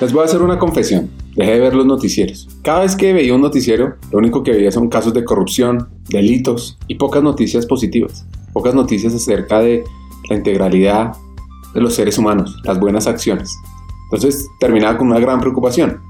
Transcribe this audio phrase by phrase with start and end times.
[0.00, 1.10] Les voy a hacer una confesión.
[1.36, 2.48] Dejé de ver los noticieros.
[2.62, 6.78] Cada vez que veía un noticiero, lo único que veía son casos de corrupción, delitos
[6.88, 8.26] y pocas noticias positivas.
[8.54, 9.84] Pocas noticias acerca de
[10.30, 11.12] la integralidad
[11.74, 13.54] de los seres humanos, las buenas acciones.
[14.04, 16.00] Entonces terminaba con una gran preocupación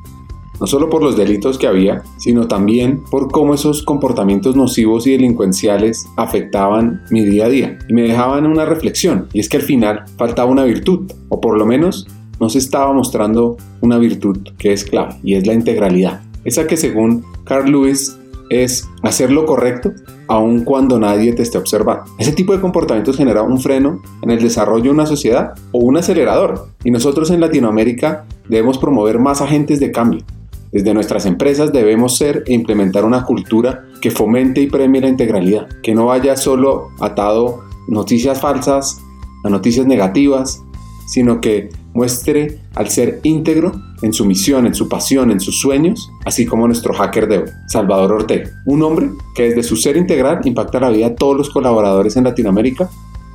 [0.61, 5.13] no solo por los delitos que había, sino también por cómo esos comportamientos nocivos y
[5.13, 9.63] delincuenciales afectaban mi día a día y me dejaban una reflexión, y es que al
[9.63, 12.07] final faltaba una virtud, o por lo menos
[12.41, 16.23] no se estaba mostrando una virtud que es clave, y es la integralidad.
[16.45, 18.17] Esa que según Carl Lewis
[18.49, 19.93] es hacer lo correcto
[20.27, 22.05] aun cuando nadie te esté observando.
[22.19, 25.97] Ese tipo de comportamientos genera un freno en el desarrollo de una sociedad o un
[25.97, 26.69] acelerador.
[26.85, 30.25] Y nosotros en Latinoamérica debemos promover más agentes de cambio,
[30.73, 35.67] desde nuestras empresas debemos ser e implementar una cultura que fomente y premie la integralidad,
[35.83, 39.01] que no vaya solo atado noticias falsas,
[39.43, 40.63] a noticias negativas,
[41.11, 43.73] sino que muestre al ser íntegro
[44.03, 47.45] en su misión, en su pasión, en sus sueños, así como nuestro hacker de hoy,
[47.67, 51.51] Salvador Ortega, un hombre que desde su ser integral impacta la vida de todos los
[51.51, 52.89] colaboradores en Latinoamérica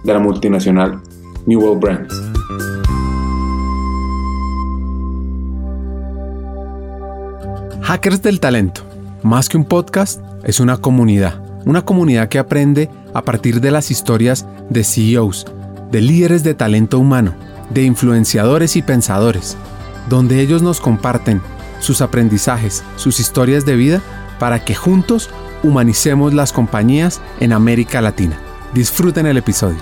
[0.03, 1.01] de la multinacional
[1.45, 2.21] New World Brands.
[7.81, 8.81] Hackers del Talento,
[9.21, 11.43] más que un podcast, es una comunidad.
[11.65, 15.45] Una comunidad que aprende a partir de las historias de CEOs,
[15.91, 17.33] de líderes de talento humano,
[17.69, 19.57] de influenciadores y pensadores,
[20.09, 21.41] donde ellos nos comparten
[21.79, 24.01] sus aprendizajes, sus historias de vida,
[24.39, 25.29] para que juntos
[25.63, 28.37] humanicemos las compañías en América Latina.
[28.73, 29.79] Disfruten el episodio.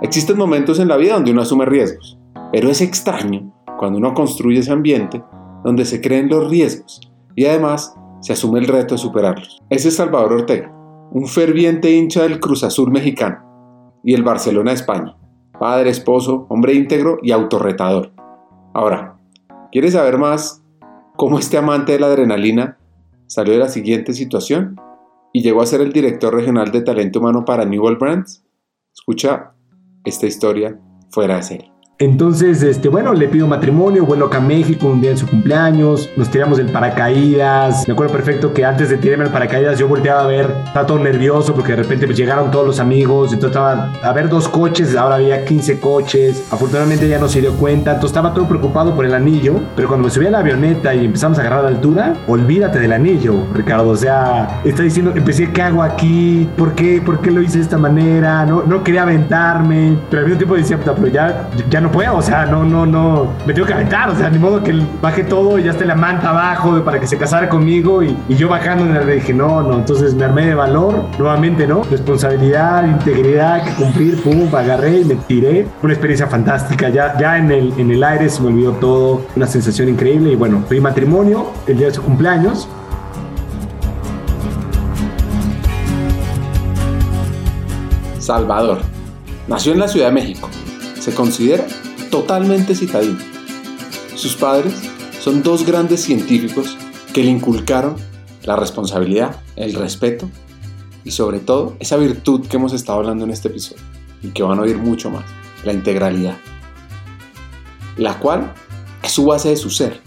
[0.00, 2.18] Existen momentos en la vida donde uno asume riesgos,
[2.50, 5.22] pero es extraño cuando uno construye ese ambiente
[5.64, 7.07] donde se creen los riesgos
[7.38, 9.62] y además se asume el reto de superarlos.
[9.70, 10.72] Ese es Salvador Ortega,
[11.12, 15.16] un ferviente hincha del Cruz Azul mexicano y el Barcelona de España,
[15.60, 18.10] padre, esposo, hombre íntegro y autorretador.
[18.74, 19.20] Ahora,
[19.70, 20.64] ¿quieres saber más
[21.16, 22.76] cómo este amante de la adrenalina
[23.28, 24.74] salió de la siguiente situación
[25.32, 28.44] y llegó a ser el director regional de talento humano para Newell Brands?
[28.92, 29.52] Escucha
[30.04, 30.76] esta historia
[31.12, 31.77] fuera de serie.
[32.00, 36.08] Entonces, este, bueno, le pido matrimonio, vuelo acá a México un día en su cumpleaños,
[36.16, 37.88] nos tiramos del paracaídas.
[37.88, 41.00] Me acuerdo perfecto que antes de tirarme el paracaídas yo volteaba a ver, estaba todo
[41.00, 44.94] nervioso porque de repente pues, llegaron todos los amigos, entonces estaba a ver dos coches,
[44.94, 46.44] ahora había 15 coches.
[46.52, 50.06] Afortunadamente ya no se dio cuenta, entonces estaba todo preocupado por el anillo, pero cuando
[50.06, 53.88] me subí a la avioneta y empezamos a agarrar la altura, olvídate del anillo, Ricardo.
[53.88, 56.48] O sea, está diciendo, empecé, ¿qué hago aquí?
[56.56, 57.02] ¿Por qué?
[57.04, 58.46] ¿Por qué lo hice de esta manera?
[58.46, 62.16] No, no quería aventarme, pero al mismo tiempo decía, pero ya, ya no no puedo,
[62.16, 65.24] o sea, no, no, no, me tengo que aventar, o sea, ni modo que baje
[65.24, 68.84] todo y ya esté la manta abajo para que se casara conmigo y, yo bajando
[68.84, 71.82] en le dije, no, no, entonces me armé de valor, nuevamente, ¿no?
[71.84, 77.50] Responsabilidad, integridad, que cumplir, pum, agarré y me tiré, una experiencia fantástica, ya, ya en
[77.50, 81.46] el, en el aire se me olvidó todo, una sensación increíble y bueno, fui matrimonio
[81.66, 82.68] el día de su cumpleaños,
[88.18, 88.80] Salvador.
[89.46, 90.50] Nació en la Ciudad de México
[90.98, 91.66] se considera
[92.10, 93.18] totalmente citadino.
[94.14, 94.74] Sus padres
[95.20, 96.76] son dos grandes científicos
[97.12, 97.96] que le inculcaron
[98.44, 100.28] la responsabilidad, el respeto
[101.04, 103.82] y sobre todo esa virtud que hemos estado hablando en este episodio
[104.22, 105.24] y que van a oír mucho más,
[105.64, 106.38] la integralidad,
[107.96, 108.52] la cual
[109.02, 110.00] es su base de su ser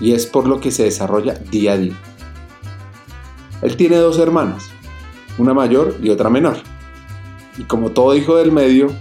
[0.00, 1.94] y es por lo que se desarrolla día a día.
[3.62, 4.64] Él tiene dos hermanas,
[5.38, 6.56] una mayor y otra menor.
[7.56, 8.92] Y como todo hijo del medio,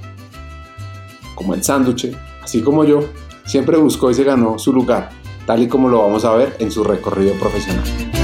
[1.41, 2.99] como el sándwich, así como yo,
[3.45, 5.09] siempre buscó y se ganó su lugar,
[5.47, 8.20] tal y como lo vamos a ver en su recorrido profesional.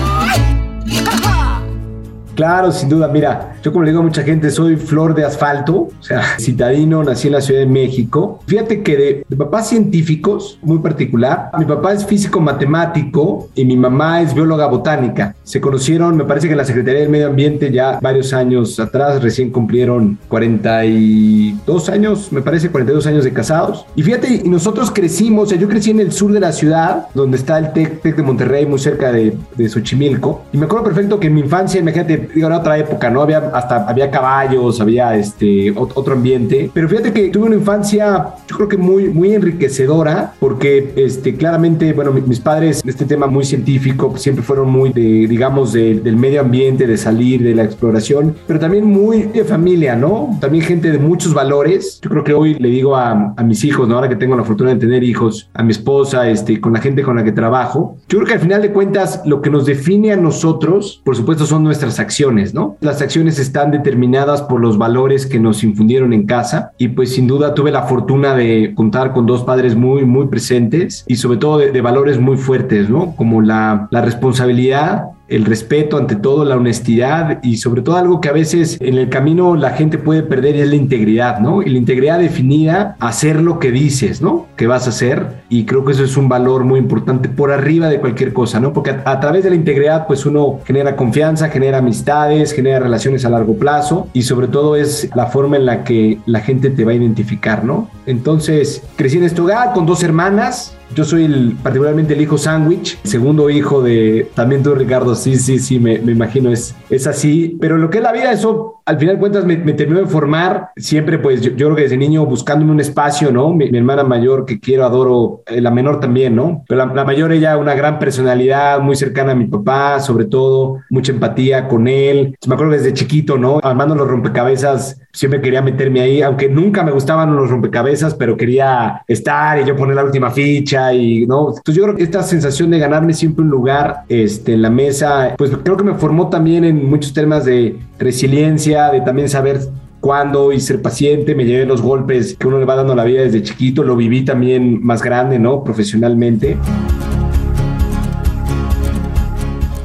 [2.37, 3.07] Claro, sin duda.
[3.07, 7.03] Mira, yo como le digo a mucha gente, soy flor de asfalto, o sea, citadino,
[7.03, 8.41] nací en la Ciudad de México.
[8.45, 14.22] Fíjate que de, papás científicos, muy particular, mi papá es físico matemático y mi mamá
[14.22, 15.35] es bióloga botánica.
[15.41, 19.23] Se conocieron, me parece que en la Secretaría del Medio Ambiente ya varios años atrás,
[19.23, 23.87] recién cumplieron 42 años, me parece 42 años de casados.
[23.95, 27.37] Y fíjate, nosotros crecimos, o sea, yo crecí en el sur de la ciudad, donde
[27.37, 30.43] está el TEC, TEC de Monterrey, muy cerca de, de Xochimilco.
[30.53, 33.22] Y me acuerdo perfecto que en mi infancia, imagínate, digo, era otra época, ¿no?
[33.22, 38.56] Había hasta había caballos, había este otro ambiente, pero fíjate que tuve una infancia yo
[38.56, 44.09] creo que muy muy enriquecedora porque este claramente, bueno, mis padres este tema muy científico
[44.09, 48.59] pues, siempre fueron muy de digamos del medio ambiente, de salir, de la exploración, pero
[48.59, 50.38] también muy de familia, ¿no?
[50.40, 52.00] También gente de muchos valores.
[52.02, 53.96] Yo creo que hoy le digo a, a mis hijos, ¿no?
[53.96, 57.03] Ahora que tengo la fortuna de tener hijos, a mi esposa, este con la gente
[57.03, 60.14] con la que trabajo, yo creo que al final de cuentas lo que nos define
[60.14, 62.16] a nosotros, por supuesto, son nuestras acciones
[62.53, 62.78] ¿no?
[62.81, 67.28] Las acciones están determinadas por los valores que nos infundieron en casa y pues sin
[67.28, 71.59] duda tuve la fortuna de contar con dos padres muy, muy presentes y sobre todo
[71.59, 73.16] de, de valores muy fuertes, ¿no?
[73.16, 78.29] Como la, la responsabilidad, el respeto ante todo, la honestidad y sobre todo algo que
[78.29, 81.62] a veces en el camino la gente puede perder es la integridad, ¿no?
[81.62, 84.47] Y la integridad definida, hacer lo que dices, ¿no?
[84.56, 87.88] Que vas a hacer y creo que eso es un valor muy importante por arriba
[87.88, 88.74] de cualquier cosa, ¿no?
[88.74, 93.26] Porque a, a través de la integridad pues uno genera confianza, genera amistades, genera relaciones
[93.26, 96.85] a largo plazo y sobre todo es la forma en la que la gente te
[96.85, 97.90] va a identificar, ¿no?
[98.06, 102.99] Entonces, crecí en este hogar con dos hermanas, yo soy el, particularmente el hijo sándwich,
[103.03, 105.16] segundo hijo de también tú, Ricardo.
[105.16, 107.57] Sí, sí, sí, me, imagino es, es así.
[107.59, 110.69] Pero lo que es la vida, eso al final de cuentas me, terminó de formar.
[110.78, 113.53] Siempre, pues yo, creo que desde niño buscándome un espacio, ¿no?
[113.53, 116.63] Mi, mi hermana mayor, que quiero, adoro, eh, la menor también, ¿no?
[116.67, 120.79] Pero la, la, mayor, ella, una gran personalidad, muy cercana a mi papá, sobre todo,
[120.90, 122.37] mucha empatía con él.
[122.47, 123.59] Me acuerdo desde chiquito, ¿no?
[123.61, 129.02] Armando los rompecabezas, siempre quería meterme ahí, aunque nunca me gustaban los rompecabezas, pero quería
[129.08, 131.49] estar y yo poner la última ficha y no.
[131.58, 135.34] Entonces yo creo que esta sensación de ganarme siempre un lugar este, en la mesa,
[135.35, 139.61] pues creo que me formó también en muchos temas de resiliencia, de también saber
[140.02, 143.23] cuándo y ser paciente, me llevé los golpes que uno le va dando la vida
[143.23, 145.64] desde chiquito, lo viví también más grande, ¿no?
[145.64, 146.58] Profesionalmente.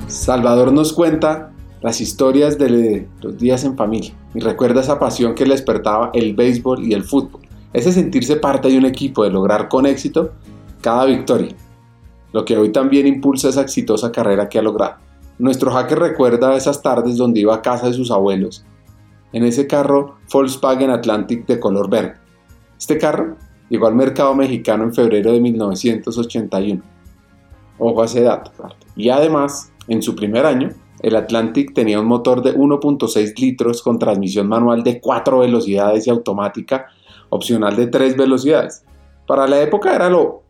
[0.09, 1.52] Salvador nos cuenta
[1.83, 6.35] las historias de los días en familia y recuerda esa pasión que le despertaba el
[6.35, 7.43] béisbol y el fútbol.
[7.73, 10.33] Ese sentirse parte de un equipo, de lograr con éxito
[10.81, 11.55] cada victoria,
[12.33, 14.97] lo que hoy también impulsa esa exitosa carrera que ha logrado.
[15.39, 18.65] Nuestro hacker recuerda esas tardes donde iba a casa de sus abuelos,
[19.33, 22.15] en ese carro Volkswagen Atlantic de color verde.
[22.79, 23.37] Este carro
[23.69, 26.83] llegó al mercado mexicano en febrero de 1981.
[27.79, 28.53] Ojo a ese dato.
[28.95, 30.71] Y además, en su primer año,
[31.03, 36.11] el Atlantic tenía un motor de 1.6 litros con transmisión manual de 4 velocidades y
[36.11, 36.87] automática
[37.29, 38.85] opcional de 3 velocidades.
[39.27, 40.43] Para la época era lo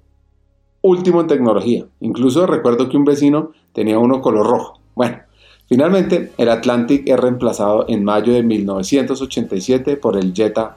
[0.83, 1.87] último en tecnología.
[2.01, 4.81] Incluso recuerdo que un vecino tenía uno color rojo.
[4.95, 5.19] Bueno,
[5.67, 10.77] finalmente el Atlantic es reemplazado en mayo de 1987 por el Jetta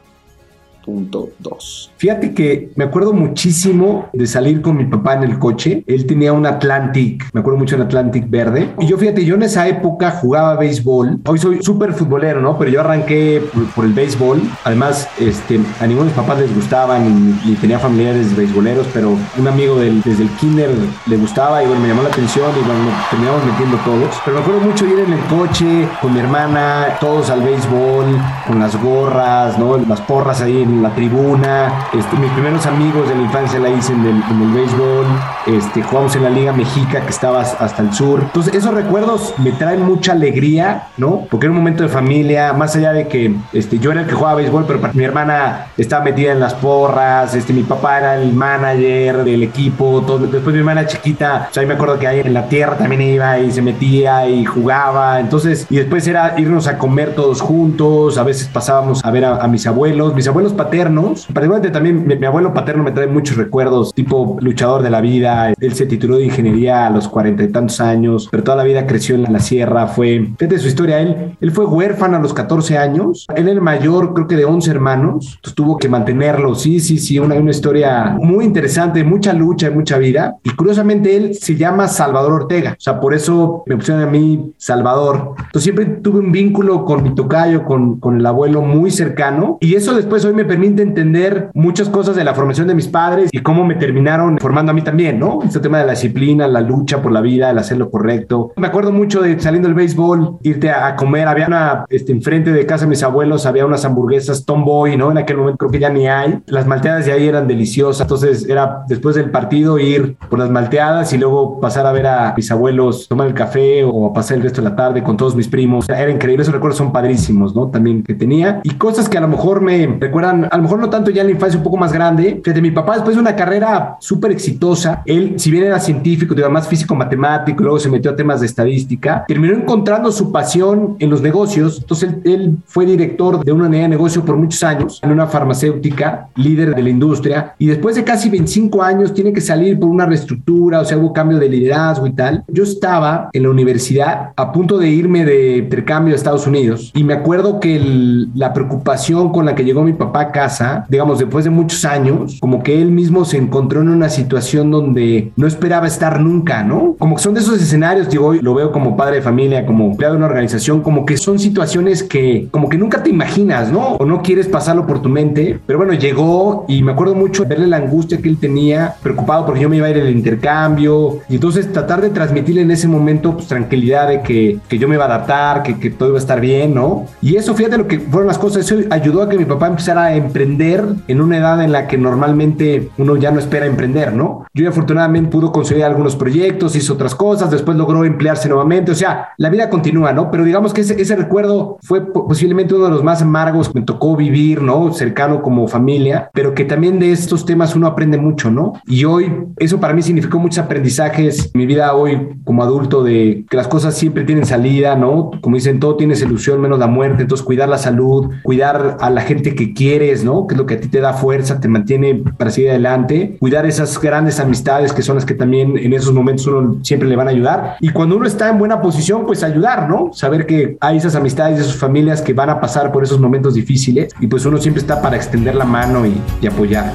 [1.97, 5.83] Fíjate que me acuerdo muchísimo de salir con mi papá en el coche.
[5.87, 8.69] Él tenía un Atlantic, me acuerdo mucho del Atlantic verde.
[8.79, 11.21] Y yo, fíjate, yo en esa época jugaba béisbol.
[11.25, 12.57] Hoy soy súper futbolero, ¿no?
[12.57, 14.41] Pero yo arranqué por, por, el béisbol.
[14.63, 19.15] Además, este, a ninguno de mis papás les gustaban y, y tenía familiares beisboleros, pero
[19.37, 20.71] un amigo del, desde el kinder
[21.07, 24.15] le gustaba y bueno, me llamó la atención y bueno, terminamos metiendo todos.
[24.23, 28.05] Pero me acuerdo mucho ir en el coche con mi hermana, todos al béisbol,
[28.47, 29.77] con las gorras, ¿no?
[29.77, 31.87] Las porras ahí en la tribuna.
[31.93, 35.05] Este, mis primeros amigos de la infancia la hice en el, en el béisbol.
[35.47, 38.21] Este, jugamos en la Liga Mexica que estaba hasta el sur.
[38.21, 41.25] Entonces, esos recuerdos me traen mucha alegría, ¿no?
[41.29, 44.13] Porque era un momento de familia, más allá de que este, yo era el que
[44.13, 48.33] jugaba béisbol, pero mi hermana estaba metida en las porras, este, mi papá era el
[48.33, 50.03] manager del equipo.
[50.05, 50.19] Todo.
[50.19, 53.01] Después mi hermana chiquita, o sea, ahí me acuerdo que ahí en la tierra también
[53.01, 55.19] iba y se metía y jugaba.
[55.19, 58.17] Entonces, y después era irnos a comer todos juntos.
[58.17, 61.25] A veces pasábamos a ver a, a mis abuelos, mis abuelos paternos.
[61.25, 65.53] Particularmente también mi, mi, abuelo paterno me trae muchos recuerdos, tipo luchador de la vida.
[65.59, 68.85] Él se tituló de ingeniería a los cuarenta y tantos años, pero toda la vida
[68.87, 69.87] creció en la, sierra.
[69.87, 73.25] Fue, fíjate su historia, él, él fue huérfano a los 14 años.
[73.35, 75.33] Él era el mayor, creo que de 11 hermanos.
[75.35, 76.55] Entonces tuvo que mantenerlo.
[76.55, 80.35] Sí, sí, sí, una, una historia muy interesante, mucha lucha y mucha vida.
[80.43, 82.71] Y curiosamente él se llama Salvador Ortega.
[82.71, 85.35] O sea, por eso me pusieron a mí Salvador.
[85.37, 89.57] Entonces siempre tuve un vínculo con mi tocayo, con, con el abuelo muy cercano.
[89.61, 93.29] Y eso después hoy me permite entender muchas cosas de la formación de mis padres
[93.33, 95.39] y cómo me terminaron formando a mí también, ¿no?
[95.43, 98.53] Este tema de la disciplina, la lucha por la vida, el hacer lo correcto.
[98.55, 101.27] Me acuerdo mucho de saliendo del béisbol, irte a, comer.
[101.27, 105.11] Había una, este, enfrente de casa de mis abuelos, había unas hamburguesas Tomboy, ¿no?
[105.11, 106.39] En aquel momento creo que ya ni hay.
[106.45, 108.03] Las malteadas de ahí eran deliciosas.
[108.03, 112.33] Entonces era después del partido ir por las malteadas y luego pasar a ver a
[112.37, 115.49] mis abuelos tomar el café o pasar el resto de la tarde con todos mis
[115.49, 115.89] primos.
[115.89, 116.43] Era increíble.
[116.43, 117.67] Esos recuerdos son padrísimos, ¿no?
[117.67, 118.61] También que tenía.
[118.63, 121.27] Y cosas que a lo mejor me recuerdan, a lo mejor no tanto ya en
[121.27, 122.41] la infancia, un poco más grande.
[122.43, 126.49] Fíjate, mi papá después de una carrera súper exitosa, él, si bien era científico, digo,
[126.49, 131.09] más físico matemático, luego se metió a temas de estadística, terminó encontrando su pasión en
[131.09, 131.79] los negocios.
[131.79, 135.27] Entonces él, él fue director de una unidad de negocio por muchos años en una
[135.27, 139.89] farmacéutica, líder de la industria, y después de casi 25 años tiene que salir por
[139.89, 142.43] una reestructura, o sea, hubo cambio de liderazgo y tal.
[142.47, 147.03] Yo estaba en la universidad a punto de irme de intercambio a Estados Unidos y
[147.03, 151.45] me acuerdo que el, la preocupación con la que llegó mi papá casa, digamos, después
[151.45, 155.87] de muchos años, como que él mismo se encontró en una situación donde no esperaba
[155.87, 156.97] estar nunca, ¿no?
[156.99, 159.85] Como que son de esos escenarios, digo, hoy lo veo como padre de familia, como
[159.91, 163.95] empleado de una organización, como que son situaciones que como que nunca te imaginas, ¿no?
[163.95, 167.67] O no quieres pasarlo por tu mente, pero bueno, llegó y me acuerdo mucho verle
[167.67, 171.35] la angustia que él tenía, preocupado porque yo me iba a ir al intercambio, y
[171.35, 175.05] entonces tratar de transmitirle en ese momento pues, tranquilidad de que, que yo me iba
[175.05, 177.05] a adaptar, que, que todo iba a estar bien, ¿no?
[177.21, 180.05] Y eso, fíjate lo que fueron las cosas, eso ayudó a que mi papá empezara
[180.05, 184.45] a emprender en una edad en la que normalmente uno ya no espera emprender, ¿no?
[184.53, 189.29] Yo afortunadamente pudo conseguir algunos proyectos, hizo otras cosas, después logró emplearse nuevamente, o sea,
[189.37, 190.31] la vida continúa, ¿no?
[190.31, 193.85] Pero digamos que ese, ese recuerdo fue posiblemente uno de los más amargos que me
[193.85, 194.93] tocó vivir, ¿no?
[194.93, 198.73] Cercano como familia, pero que también de estos temas uno aprende mucho, ¿no?
[198.85, 203.57] Y hoy eso para mí significó muchos aprendizajes, mi vida hoy como adulto de que
[203.57, 205.31] las cosas siempre tienen salida, ¿no?
[205.41, 209.21] Como dicen, todo tiene solución menos la muerte, entonces cuidar la salud, cuidar a la
[209.21, 209.73] gente que
[210.05, 210.45] quieres, ¿no?
[210.45, 213.65] Que es lo que a ti te da fuerza, te mantiene para seguir adelante, cuidar
[213.65, 217.27] esas grandes amistades que son las que también en esos momentos uno siempre le van
[217.27, 217.77] a ayudar.
[217.79, 220.13] Y cuando uno está en buena posición, pues ayudar, ¿no?
[220.13, 224.13] Saber que hay esas amistades, esas familias que van a pasar por esos momentos difíciles
[224.19, 226.93] y pues uno siempre está para extender la mano y, y apoyar.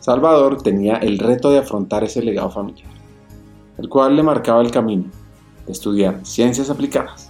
[0.00, 2.88] Salvador tenía el reto de afrontar ese legado familiar,
[3.78, 5.04] el cual le marcaba el camino
[5.66, 7.25] de estudiar ciencias aplicadas.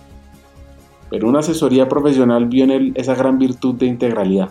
[1.10, 4.50] Pero una asesoría profesional vio en él esa gran virtud de integralidad,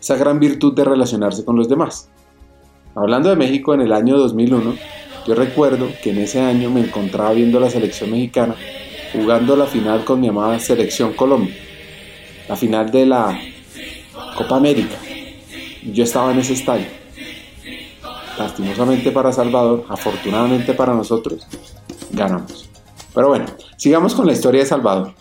[0.00, 2.08] esa gran virtud de relacionarse con los demás.
[2.94, 4.74] Hablando de México en el año 2001,
[5.26, 8.54] yo recuerdo que en ese año me encontraba viendo la selección mexicana
[9.12, 11.54] jugando la final con mi amada selección Colombia,
[12.48, 13.38] la final de la
[14.36, 14.96] Copa América.
[15.92, 16.86] Yo estaba en ese estadio
[18.38, 21.46] lastimosamente para Salvador, afortunadamente para nosotros,
[22.10, 22.68] ganamos.
[23.14, 23.46] Pero bueno,
[23.76, 25.12] sigamos con la historia de Salvador.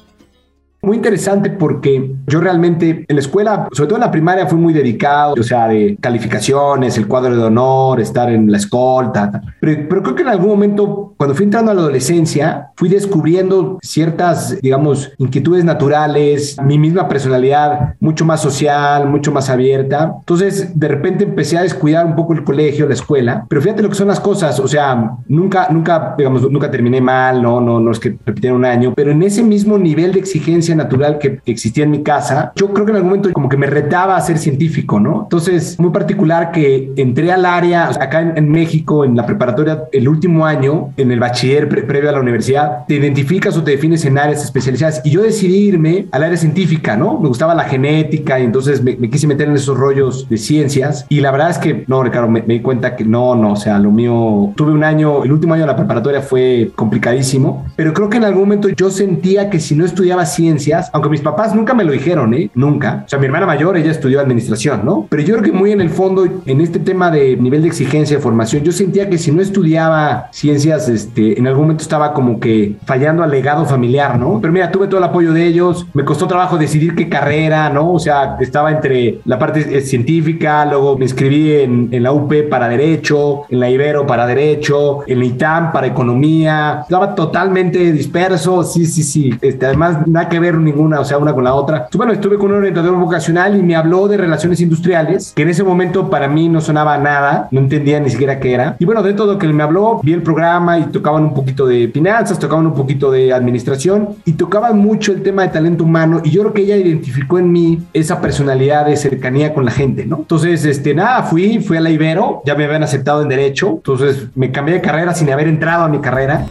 [0.84, 4.74] Muy interesante porque yo realmente en la escuela, sobre todo en la primaria, fui muy
[4.74, 9.42] dedicado, o sea, de calificaciones, el cuadro de honor, estar en la escolta.
[9.62, 13.80] Pero, pero creo que en algún momento, cuando fui entrando a la adolescencia, fui descubriendo
[13.82, 20.16] ciertas, digamos, inquietudes naturales, mi misma personalidad mucho más social, mucho más abierta.
[20.20, 23.46] Entonces, de repente empecé a descuidar un poco el colegio, la escuela.
[23.48, 27.42] Pero fíjate lo que son las cosas, o sea, nunca, nunca, digamos, nunca terminé mal,
[27.42, 30.73] no, no, no es que repitiera un año, pero en ese mismo nivel de exigencia
[30.76, 33.58] natural que, que, existía en mi casa, yo creo que en algún momento como que
[33.58, 35.24] me retaba a ser científico, ¿no?
[35.24, 40.08] Entonces, muy particular que entré al área, acá en, en México, en la preparatoria, el
[40.08, 44.06] último año, en el bachiller pre previo a la universidad, te identificas o te defines
[44.06, 47.20] en áreas especializadas y yo decidí irme al área científica, ¿no?
[47.20, 51.06] Me gustaba la genética y entonces me, me quise meter en esos rollos de ciencias
[51.10, 53.56] y la verdad es que, no, Ricardo, me, me di cuenta que no, no, o
[53.56, 57.94] sea, lo mío, tuve un año, el último año de la preparatoria fue complicadísimo, pero
[57.94, 61.54] creo que en algún momento yo sentía que si no estudiaba ciencia, aunque mis papás
[61.56, 62.50] nunca me lo dijeron, ¿eh?
[62.56, 63.04] Nunca.
[63.06, 65.08] O sea, mi hermana mayor, ella estudió administración, ¿no?
[65.10, 68.18] Pero yo creo que muy en el fondo, en este tema de nivel de exigencia
[68.18, 72.40] de formación, yo sentía que si no estudiaba ciencias, este, en algún momento estaba como
[72.40, 74.40] que fallando al legado familiar, ¿no?
[74.42, 77.94] Pero mira, tuve todo el apoyo de ellos, me costó trabajo decidir qué carrera, ¿no?
[77.94, 82.68] O sea, estaba entre la parte científica, luego me inscribí en, en la UP para
[82.68, 88.86] Derecho, en la Ibero para Derecho, en la ITAM para Economía, estaba totalmente disperso, sí,
[88.86, 89.34] sí, sí.
[89.42, 91.88] Este, además, nada que ver ninguna, o sea, una con la otra.
[91.94, 95.64] Bueno, estuve con un orientador vocacional y me habló de relaciones industriales, que en ese
[95.64, 98.76] momento para mí no sonaba nada, no entendía ni siquiera qué era.
[98.80, 101.34] Y bueno, de todo lo que él me habló, vi el programa y tocaban un
[101.34, 105.84] poquito de finanzas, tocaban un poquito de administración y tocaban mucho el tema de talento
[105.84, 109.72] humano y yo creo que ella identificó en mí esa personalidad de cercanía con la
[109.72, 110.18] gente, ¿no?
[110.18, 114.28] Entonces, este, nada, fui, fui a la Ibero, ya me habían aceptado en Derecho, entonces
[114.36, 116.46] me cambié de carrera sin haber entrado a mi carrera.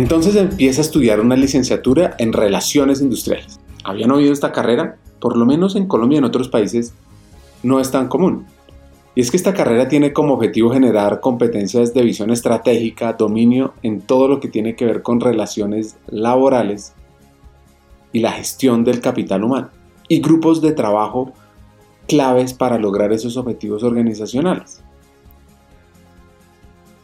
[0.00, 3.60] Entonces empieza a estudiar una licenciatura en Relaciones Industriales.
[3.84, 4.96] ¿Habían oído esta carrera?
[5.20, 6.94] Por lo menos en Colombia y en otros países
[7.62, 8.46] no es tan común.
[9.14, 14.00] Y es que esta carrera tiene como objetivo generar competencias de visión estratégica, dominio en
[14.00, 16.94] todo lo que tiene que ver con relaciones laborales
[18.10, 19.68] y la gestión del capital humano
[20.08, 21.34] y grupos de trabajo
[22.08, 24.82] claves para lograr esos objetivos organizacionales.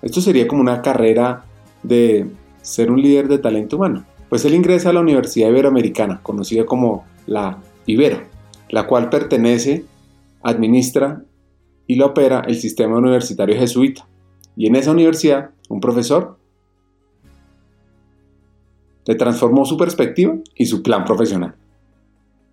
[0.00, 1.44] Esto sería como una carrera
[1.82, 2.30] de
[2.66, 4.04] ser un líder de talento humano.
[4.28, 8.23] Pues él ingresa a la Universidad Iberoamericana, conocida como la Ibero,
[8.68, 9.85] la cual pertenece,
[10.42, 11.23] administra
[11.87, 14.06] y la opera el sistema universitario jesuita.
[14.56, 16.38] Y en esa universidad, un profesor
[19.04, 21.54] le transformó su perspectiva y su plan profesional.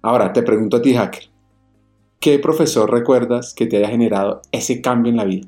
[0.04, 1.30] Ahora te pregunto a ti, hacker,
[2.20, 5.48] ¿qué profesor recuerdas que te haya generado ese cambio en la vida?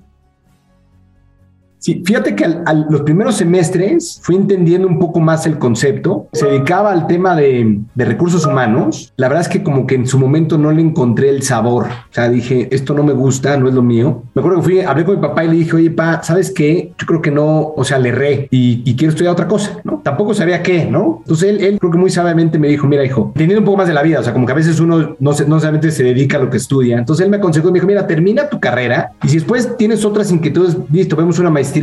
[1.86, 6.28] Sí, fíjate que a los primeros semestres fui entendiendo un poco más el concepto.
[6.34, 9.14] Se dedicaba al tema de, de, recursos humanos.
[9.18, 11.86] La verdad es que como que en su momento no le encontré el sabor.
[11.86, 14.24] O sea, dije, esto no me gusta, no es lo mío.
[14.34, 16.92] Me acuerdo que fui, hablé con mi papá y le dije, oye, pa, ¿sabes qué?
[16.98, 20.02] Yo creo que no, o sea, le erré y, y quiero estudiar otra cosa, ¿no?
[20.04, 21.20] Tampoco sabía qué, ¿no?
[21.22, 23.88] Entonces él, él creo que muy sabiamente me dijo, mira, hijo, teniendo un poco más
[23.88, 26.38] de la vida, o sea, como que a veces uno no, no solamente se dedica
[26.38, 26.98] a lo que estudia.
[26.98, 30.04] Entonces él me aconsejó y me dijo, mira, termina tu carrera y si después tienes
[30.04, 31.75] otras inquietudes, listo, vemos una maestría,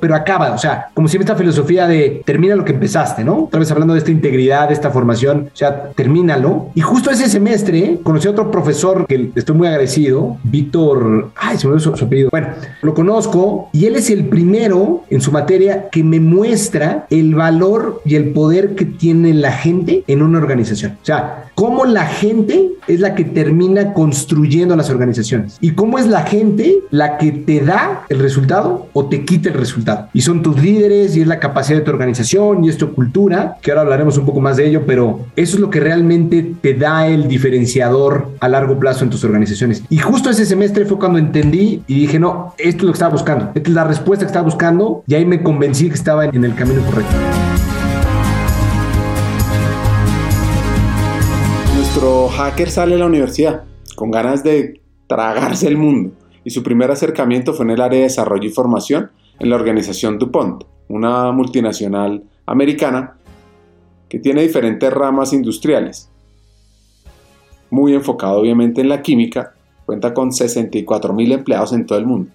[0.00, 3.44] pero acaba, o sea, como siempre esta filosofía de termina lo que empezaste, ¿no?
[3.44, 6.68] Otra vez hablando de esta integridad, de esta formación, o sea, termínalo.
[6.74, 11.66] Y justo ese semestre conocí a otro profesor que estoy muy agradecido, Víctor, ay, se
[11.66, 12.28] me olvidó su, apellido.
[12.30, 12.48] Bueno,
[12.82, 18.02] lo conozco y él es el primero en su materia que me muestra el valor
[18.04, 20.98] y el poder que tiene la gente en una organización.
[21.02, 26.06] O sea, cómo la gente es la que termina construyendo las organizaciones y cómo es
[26.06, 30.08] la gente la que te da el resultado o te quita el resultado.
[30.14, 33.58] Y son tus líderes y es la capacidad de tu organización y es tu cultura,
[33.60, 36.72] que ahora hablaremos un poco más de ello, pero eso es lo que realmente te
[36.72, 39.82] da el diferenciador a largo plazo en tus organizaciones.
[39.90, 43.12] Y justo ese semestre fue cuando entendí y dije, no, esto es lo que estaba
[43.12, 46.42] buscando, esta es la respuesta que estaba buscando y ahí me convencí que estaba en
[46.42, 47.49] el camino correcto.
[52.00, 53.64] Nuestro hacker sale de la universidad
[53.94, 56.12] con ganas de tragarse el mundo
[56.44, 60.18] y su primer acercamiento fue en el área de desarrollo y formación en la organización
[60.18, 63.18] DuPont, una multinacional americana
[64.08, 66.10] que tiene diferentes ramas industriales.
[67.68, 69.52] Muy enfocado obviamente en la química,
[69.84, 72.30] cuenta con 64 mil empleados en todo el mundo,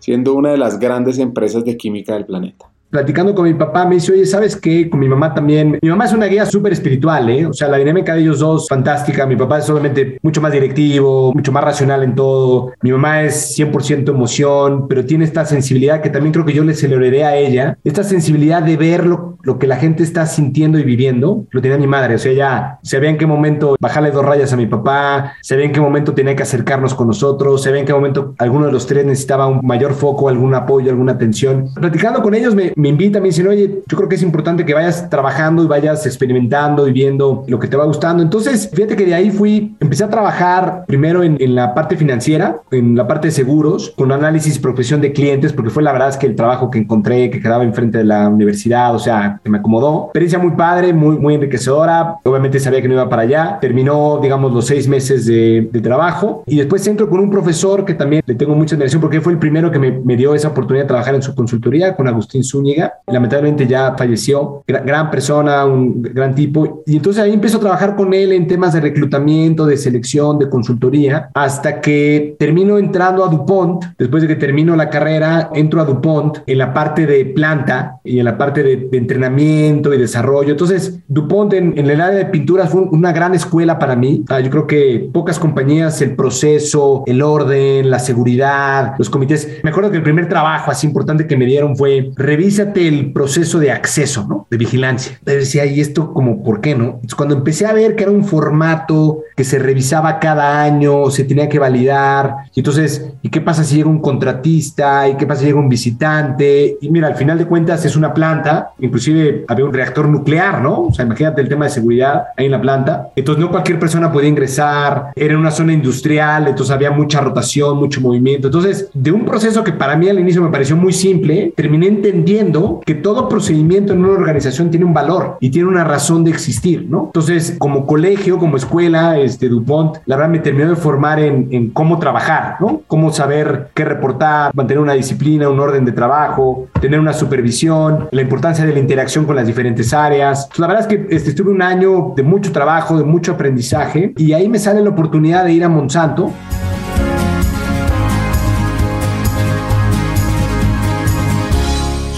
[0.00, 3.94] siendo una de las grandes empresas de química del planeta platicando con mi papá, me
[3.94, 4.90] dice, oye, ¿sabes qué?
[4.90, 5.78] Con mi mamá también.
[5.80, 7.46] Mi mamá es una guía súper espiritual, ¿eh?
[7.46, 9.26] O sea, la dinámica de ellos dos, fantástica.
[9.26, 12.72] Mi papá es obviamente mucho más directivo, mucho más racional en todo.
[12.82, 16.74] Mi mamá es 100% emoción, pero tiene esta sensibilidad que también creo que yo le
[16.74, 17.78] celebraré a ella.
[17.84, 21.78] Esta sensibilidad de ver lo, lo, que la gente está sintiendo y viviendo, lo tenía
[21.78, 22.16] mi madre.
[22.16, 25.64] O sea, ya se ve en qué momento bajarle dos rayas a mi papá, ve
[25.64, 28.86] en qué momento tenía que acercarnos con nosotros, ve en qué momento alguno de los
[28.86, 31.68] tres necesitaba un mayor foco, algún apoyo, alguna atención.
[31.74, 34.74] Platicando con ellos me, me invita, me dicen, oye, yo creo que es importante que
[34.74, 38.22] vayas trabajando y vayas experimentando y viendo lo que te va gustando.
[38.22, 42.60] Entonces, fíjate que de ahí fui, empecé a trabajar primero en, en la parte financiera,
[42.70, 46.08] en la parte de seguros, con análisis y profesión de clientes, porque fue la verdad
[46.08, 49.50] es que el trabajo que encontré, que quedaba enfrente de la universidad, o sea, que
[49.50, 50.06] me acomodó.
[50.06, 52.16] Experiencia muy padre, muy, muy enriquecedora.
[52.24, 53.58] Obviamente sabía que no iba para allá.
[53.60, 57.94] Terminó, digamos, los seis meses de, de trabajo y después entro con un profesor que
[57.94, 60.84] también le tengo mucha admiración porque fue el primero que me, me dio esa oportunidad
[60.84, 62.69] de trabajar en su consultoría con Agustín Zúñiga
[63.06, 64.62] Lamentablemente ya falleció.
[64.66, 66.82] Gran, persona, un gran tipo.
[66.86, 70.48] Y entonces ahí empiezo a trabajar con él en temas de reclutamiento, de selección, de
[70.48, 73.84] consultoría, hasta que termino entrando a DuPont.
[73.98, 78.18] Después de que termino la carrera, entro a DuPont en la parte de planta y
[78.18, 80.50] en la parte de, entrenamiento y desarrollo.
[80.50, 84.24] Entonces, DuPont en, en, el área de pinturas fue una gran escuela para mí.
[84.28, 89.60] Ah, yo creo que pocas compañías, el proceso, el orden, la seguridad, los comités.
[89.62, 93.58] Me acuerdo que el primer trabajo así importante que me dieron fue revisa el proceso
[93.58, 94.46] de acceso, ¿no?
[94.50, 95.18] De vigilancia.
[95.24, 97.00] Decía, ¿y esto como por qué, no?
[97.16, 101.48] Cuando empecé a ver que era un formato que se revisaba cada año, se tenía
[101.48, 105.08] que validar, y entonces, ¿y qué pasa si llega un contratista?
[105.08, 106.76] ¿Y qué pasa si llega un visitante?
[106.78, 110.82] Y mira, al final de cuentas es una planta, inclusive había un reactor nuclear, ¿no?
[110.82, 113.08] O sea, imagínate el tema de seguridad ahí en la planta.
[113.16, 118.02] Entonces, no cualquier persona podía ingresar, era una zona industrial, entonces había mucha rotación, mucho
[118.02, 118.48] movimiento.
[118.48, 122.82] Entonces, de un proceso que para mí al inicio me pareció muy simple, terminé entendiendo
[122.84, 126.84] que todo procedimiento en una organización tiene un valor y tiene una razón de existir,
[126.90, 127.06] ¿no?
[127.06, 131.98] Entonces, como colegio, como escuela, este DuPont, la verdad me terminó de formar en, cómo
[131.98, 132.82] trabajar, ¿no?
[132.86, 138.22] Cómo saber qué reportar, mantener una disciplina, un orden de trabajo, tener una supervisión, la
[138.22, 140.48] importancia de la interacción con las diferentes áreas.
[140.56, 144.32] la verdad es que este, estuve un año de mucho trabajo, de mucho aprendizaje y
[144.32, 146.30] ahí me sale la oportunidad de ir a Monsanto.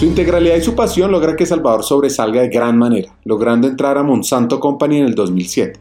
[0.03, 4.03] Su integralidad y su pasión logra que Salvador sobresalga de gran manera, logrando entrar a
[4.03, 5.79] Monsanto Company en el 2007.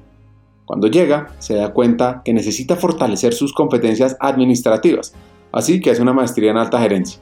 [0.72, 5.14] Cuando llega, se da cuenta que necesita fortalecer sus competencias administrativas,
[5.52, 7.20] así que hace una maestría en alta gerencia.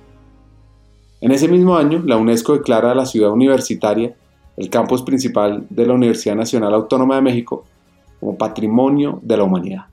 [1.20, 4.14] En ese mismo año, la UNESCO declara a la ciudad universitaria,
[4.56, 7.64] el campus principal de la Universidad Nacional Autónoma de México,
[8.20, 9.86] como Patrimonio de la Humanidad.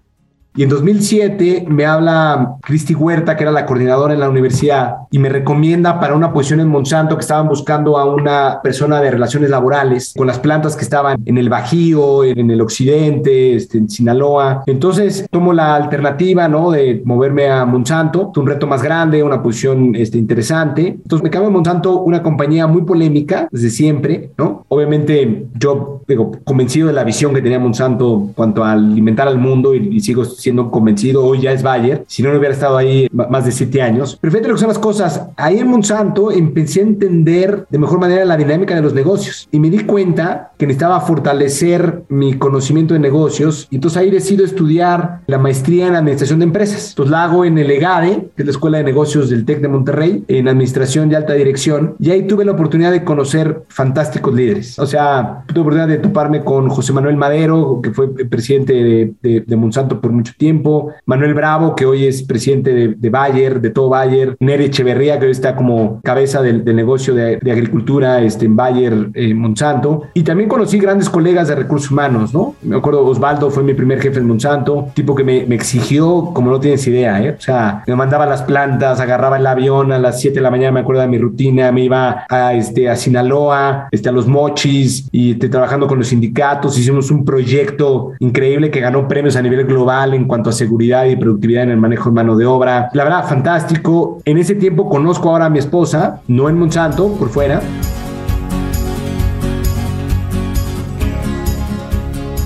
[0.57, 5.19] Y en 2007 me habla Cristi Huerta, que era la coordinadora en la universidad, y
[5.19, 9.51] me recomienda para una posición en Monsanto que estaban buscando a una persona de relaciones
[9.51, 14.63] laborales con las plantas que estaban en el Bajío, en el occidente, este, en Sinaloa.
[14.65, 16.71] Entonces tomo la alternativa, ¿no?
[16.71, 20.87] De moverme a Monsanto, un reto más grande, una posición este, interesante.
[20.87, 24.56] Entonces me cambio a Monsanto, una compañía muy polémica desde siempre, ¿no?
[24.69, 29.75] Obviamente yo digo, convencido de la visión que tenía Monsanto cuanto a alimentar al mundo
[29.75, 33.45] y, sigo siendo convencido, hoy ya es Bayer, si no, no hubiera estado ahí más
[33.45, 34.17] de siete años.
[34.21, 37.99] Pero fíjate lo que son las cosas, ahí en Monsanto empecé a entender de mejor
[37.99, 42.93] manera la dinámica de los negocios y me di cuenta que necesitaba fortalecer mi conocimiento
[42.93, 46.91] de negocios y entonces ahí decido estudiar la maestría en administración de empresas.
[46.91, 49.67] Entonces la hago en el EGADE, que es la Escuela de Negocios del TEC de
[49.67, 54.56] Monterrey, en administración de alta dirección y ahí tuve la oportunidad de conocer fantásticos líderes.
[54.77, 59.99] O sea, tuve oportunidad de toparme con José Manuel Madero, que fue presidente de, Monsanto
[59.99, 64.65] por mucho tiempo, Manuel Bravo, que hoy es presidente de, Bayer, de todo Bayer, Nere
[64.65, 70.03] Echeverría, que hoy está como cabeza del, negocio de, agricultura este, en Bayer, eh, Monsanto,
[70.13, 72.55] y también conocí grandes colegas de recursos humanos, ¿no?
[72.61, 76.51] Me acuerdo, Osvaldo fue mi primer jefe en Monsanto, tipo que me, me exigió como
[76.51, 77.35] no tienes idea, ¿eh?
[77.37, 80.71] O sea, me mandaba las plantas, agarraba el avión a las 7 de la mañana,
[80.71, 85.09] me acuerdo de mi rutina, me iba a, este, a Sinaloa, este, a los mochis
[85.11, 90.13] y trabajando con los sindicatos, hicimos un proyecto increíble que ganó premios a nivel global
[90.13, 92.89] en cuanto a seguridad y productividad en el manejo de mano de obra.
[92.93, 94.19] La verdad, fantástico.
[94.25, 97.61] En ese tiempo conozco ahora a mi esposa, no en Monsanto, por fuera.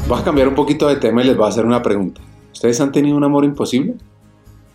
[0.07, 2.21] Voy a cambiar un poquito de tema y les voy a hacer una pregunta.
[2.51, 3.95] ¿Ustedes han tenido un amor imposible?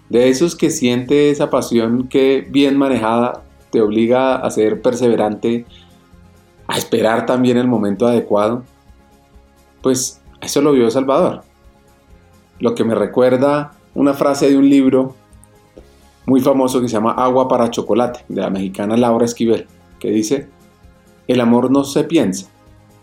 [0.08, 5.66] De esos que siente esa pasión que bien manejada te obliga a ser perseverante,
[6.68, 8.62] a esperar también el momento adecuado.
[9.83, 11.42] Pues eso lo vio Salvador.
[12.59, 15.14] Lo que me recuerda una frase de un libro
[16.26, 19.66] muy famoso que se llama Agua para Chocolate, de la mexicana Laura Esquivel,
[19.98, 20.48] que dice,
[21.26, 22.48] el amor no se piensa,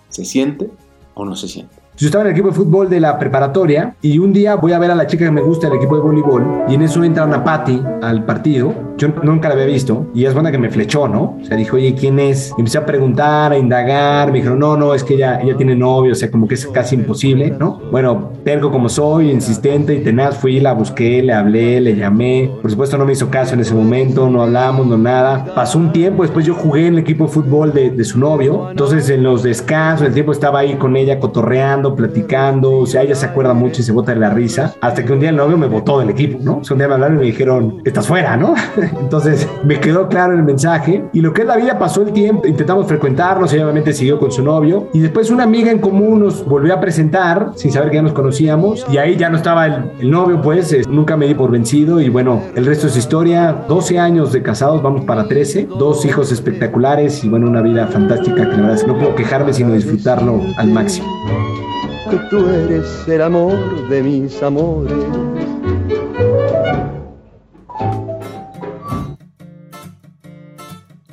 [0.09, 0.69] se siente
[1.13, 1.75] o no se siente.
[1.95, 4.79] Yo estaba en el equipo de fútbol de la preparatoria y un día voy a
[4.79, 7.23] ver a la chica que me gusta del equipo de voleibol y en eso entra
[7.23, 8.73] una Patty al partido.
[8.97, 11.37] Yo nunca la había visto y es buena que me flechó, ¿no?
[11.41, 12.53] O sea, dijo, oye, ¿quién es?
[12.57, 14.31] Y empecé a preguntar, a indagar.
[14.31, 16.65] Me dijeron, no, no, es que ella, ella tiene novio, o sea, como que es
[16.67, 17.81] casi imposible, ¿no?
[17.91, 22.51] Bueno, terco como soy, insistente y tenaz, fui, la busqué, le hablé, le llamé.
[22.61, 25.45] Por supuesto, no me hizo caso en ese momento, no hablamos, no nada.
[25.55, 28.69] Pasó un tiempo, después yo jugué en el equipo de fútbol de, de su novio.
[28.69, 33.15] Entonces, en los descansos, el tiempo estaba ahí con ella cotorreando platicando, o sea, ella
[33.15, 35.57] se acuerda mucho y se bota de la risa, hasta que un día el novio
[35.57, 36.57] me botó del equipo, ¿no?
[36.57, 38.53] O sea, un día me hablaron y me dijeron, estás fuera, ¿no?
[38.99, 41.05] Entonces me quedó claro el mensaje.
[41.13, 44.31] Y lo que es la vida pasó el tiempo, intentamos frecuentarnos, ella obviamente siguió con
[44.31, 44.89] su novio.
[44.93, 48.13] Y después una amiga en común nos volvió a presentar sin saber que ya nos
[48.13, 48.85] conocíamos.
[48.91, 51.99] Y ahí ya no estaba el, novio, pues nunca me di por vencido.
[51.99, 56.31] Y bueno, el resto es historia, 12 años de casados, vamos para 13, dos hijos
[56.31, 59.73] espectaculares y bueno, una vida fantástica que la verdad es que no puedo quejarme sino
[59.73, 61.07] disfrutarlo al máximo.
[62.29, 64.93] Tú eres el amor de mis amores.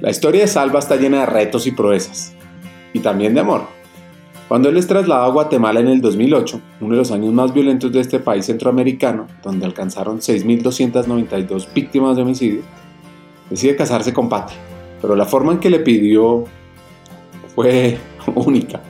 [0.01, 2.33] La historia de Salva está llena de retos y proezas,
[2.95, 3.65] y también de amor.
[4.49, 7.93] Cuando él es trasladado a Guatemala en el 2008, uno de los años más violentos
[7.93, 12.63] de este país centroamericano, donde alcanzaron 6.292 víctimas de homicidio,
[13.51, 14.55] decide casarse con Patti,
[15.03, 16.45] pero la forma en que le pidió
[17.55, 17.99] fue
[18.35, 18.81] única.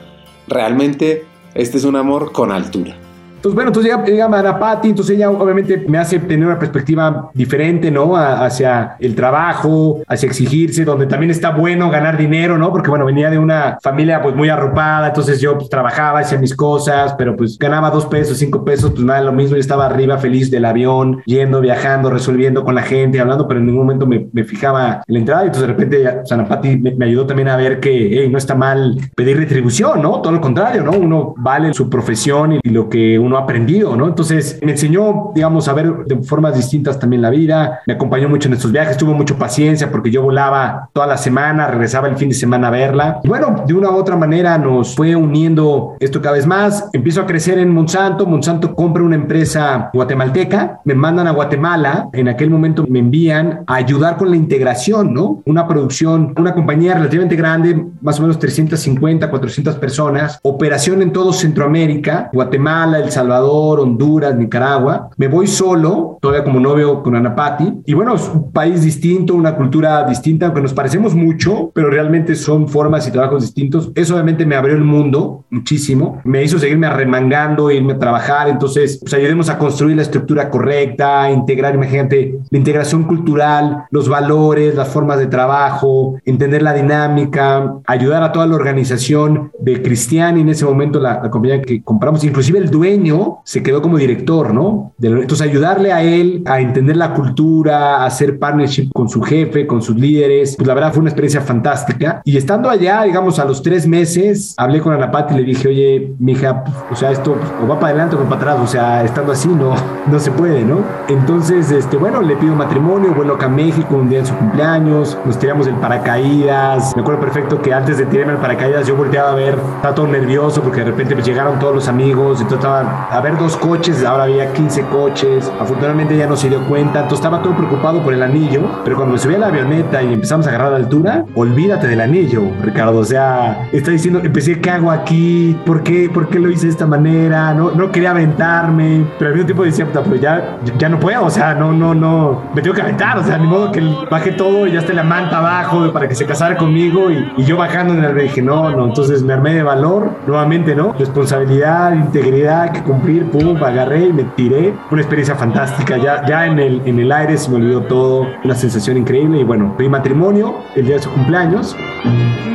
[0.47, 2.97] Realmente este es un amor con altura.
[3.41, 7.91] Entonces, bueno, entonces llega, llega Manapati, entonces ella obviamente me hace tener una perspectiva diferente,
[7.91, 8.15] ¿no?
[8.15, 12.71] hacia el trabajo, hacia exigirse, donde también está bueno ganar dinero, ¿no?
[12.71, 16.55] Porque, bueno, venía de una familia pues muy arropada, entonces yo pues trabajaba, hacía mis
[16.55, 20.19] cosas, pero pues ganaba dos pesos, cinco pesos, pues nada, lo mismo, yo estaba arriba
[20.19, 24.29] feliz del avión, yendo, viajando, resolviendo con la gente, hablando, pero en ningún momento me,
[24.35, 27.57] me fijaba en la entrada y entonces de repente Sanapati me, me ayudó también a
[27.57, 30.21] ver que, hey, no está mal pedir retribución, ¿no?
[30.21, 30.93] Todo lo contrario, ¿no?
[30.93, 34.09] Uno vale su profesión y, y lo que uno no aprendido, ¿no?
[34.09, 38.49] Entonces me enseñó, digamos, a ver de formas distintas también la vida, me acompañó mucho
[38.49, 42.29] en estos viajes, tuvo mucha paciencia porque yo volaba toda la semana, regresaba el fin
[42.29, 43.21] de semana a verla.
[43.23, 46.89] Y bueno, de una u otra manera nos fue uniendo esto cada vez más.
[46.93, 52.29] Empiezo a crecer en Monsanto, Monsanto compra una empresa guatemalteca, me mandan a Guatemala, en
[52.29, 55.43] aquel momento me envían a ayudar con la integración, ¿no?
[55.47, 61.33] Una producción, una compañía relativamente grande, más o menos 350, 400 personas, operación en todo
[61.33, 65.11] Centroamérica, Guatemala, El Salvador, Salvador, Honduras, Nicaragua.
[65.19, 67.83] Me voy solo, todavía como novio con Anapati.
[67.85, 72.35] Y bueno, es un país distinto, una cultura distinta, aunque nos parecemos mucho, pero realmente
[72.35, 73.93] son formas y trabajos distintos.
[73.95, 76.23] Eso obviamente me abrió el mundo muchísimo.
[76.25, 78.49] Me hizo seguirme arremangando, irme a trabajar.
[78.49, 84.75] Entonces, pues ayudemos a construir la estructura correcta, integrar, imagínate, la integración cultural, los valores,
[84.75, 90.49] las formas de trabajo, entender la dinámica, ayudar a toda la organización de Cristiani en
[90.49, 93.10] ese momento, la, la compañía que compramos, inclusive el dueño
[93.45, 94.93] se quedó como director, ¿no?
[95.01, 99.83] Entonces, ayudarle a él a entender la cultura, a hacer partnership con su jefe, con
[99.83, 102.23] sus líderes, pues la verdad fue una experiencia fantástica.
[102.25, 106.15] Y estando allá, digamos, a los tres meses, hablé con Anapati y le dije, oye,
[106.19, 109.05] mija, pues, o sea, esto o va para adelante o va para atrás, o sea,
[109.05, 109.75] estando así no,
[110.11, 110.79] no se puede, ¿no?
[111.09, 115.19] Entonces, este, bueno, le pido matrimonio, vuelo acá a México un día en su cumpleaños,
[115.25, 116.95] nos tiramos el paracaídas.
[116.95, 120.07] Me acuerdo perfecto que antes de tirarme el paracaídas yo volteaba a ver, estaba todo
[120.07, 124.05] nervioso porque de repente me llegaron todos los amigos, entonces estaba a ver dos coches,
[124.05, 125.51] ahora había 15 coches.
[125.61, 129.15] Afortunadamente ya no se dio cuenta, entonces estaba todo preocupado por el anillo, pero cuando
[129.15, 132.99] me subí a la avioneta y empezamos a agarrar la altura, olvídate del anillo, Ricardo.
[132.99, 135.59] O sea, está diciendo, empecé, ¿qué hago aquí?
[135.65, 137.55] ¿Por qué, ¿Por qué lo hice de esta manera?
[137.55, 141.31] No, no quería aventarme, pero al mismo tiempo decía, pero ya, ya no puedo, o
[141.31, 144.67] sea, no, no, no, me tengo que aventar, o sea, ni modo que baje todo
[144.67, 148.05] y ya esté la manta abajo para que se casara conmigo y, yo bajando en
[148.05, 150.95] el dije, no, no, entonces me armé de valor, nuevamente, ¿no?
[150.99, 154.75] Responsabilidad, integridad, cumplir, pum, agarré y me tiré.
[154.91, 158.55] Una experiencia fantástica, ya, ya en, el, en el aire se me olvidó todo, una
[158.55, 161.77] sensación increíble y bueno, pedí matrimonio el día de su cumpleaños.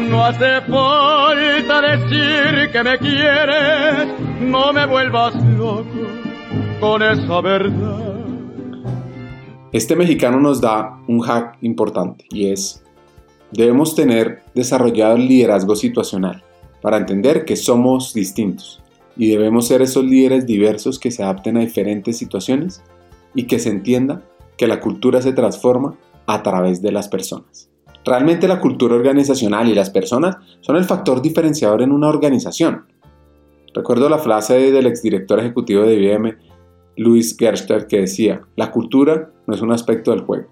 [0.10, 4.08] No hace falta decir que me quieres,
[4.42, 5.86] no me vuelvas loco
[6.82, 8.02] con esa verdad.
[9.72, 12.84] Este mexicano nos da un hack importante y es,
[13.52, 16.44] debemos tener desarrollado el liderazgo situacional
[16.82, 18.85] para entender que somos distintos
[19.18, 22.84] y debemos ser esos líderes diversos que se adapten a diferentes situaciones
[23.34, 24.24] y que se entienda
[24.58, 27.70] que la cultura se transforma a través de las personas.
[28.04, 32.86] Realmente la cultura organizacional y las personas son el factor diferenciador en una organización.
[33.74, 36.38] Recuerdo la frase del exdirector ejecutivo de IBM,
[36.98, 40.48] Luis Gerster, que decía, la cultura no es un aspecto del juego,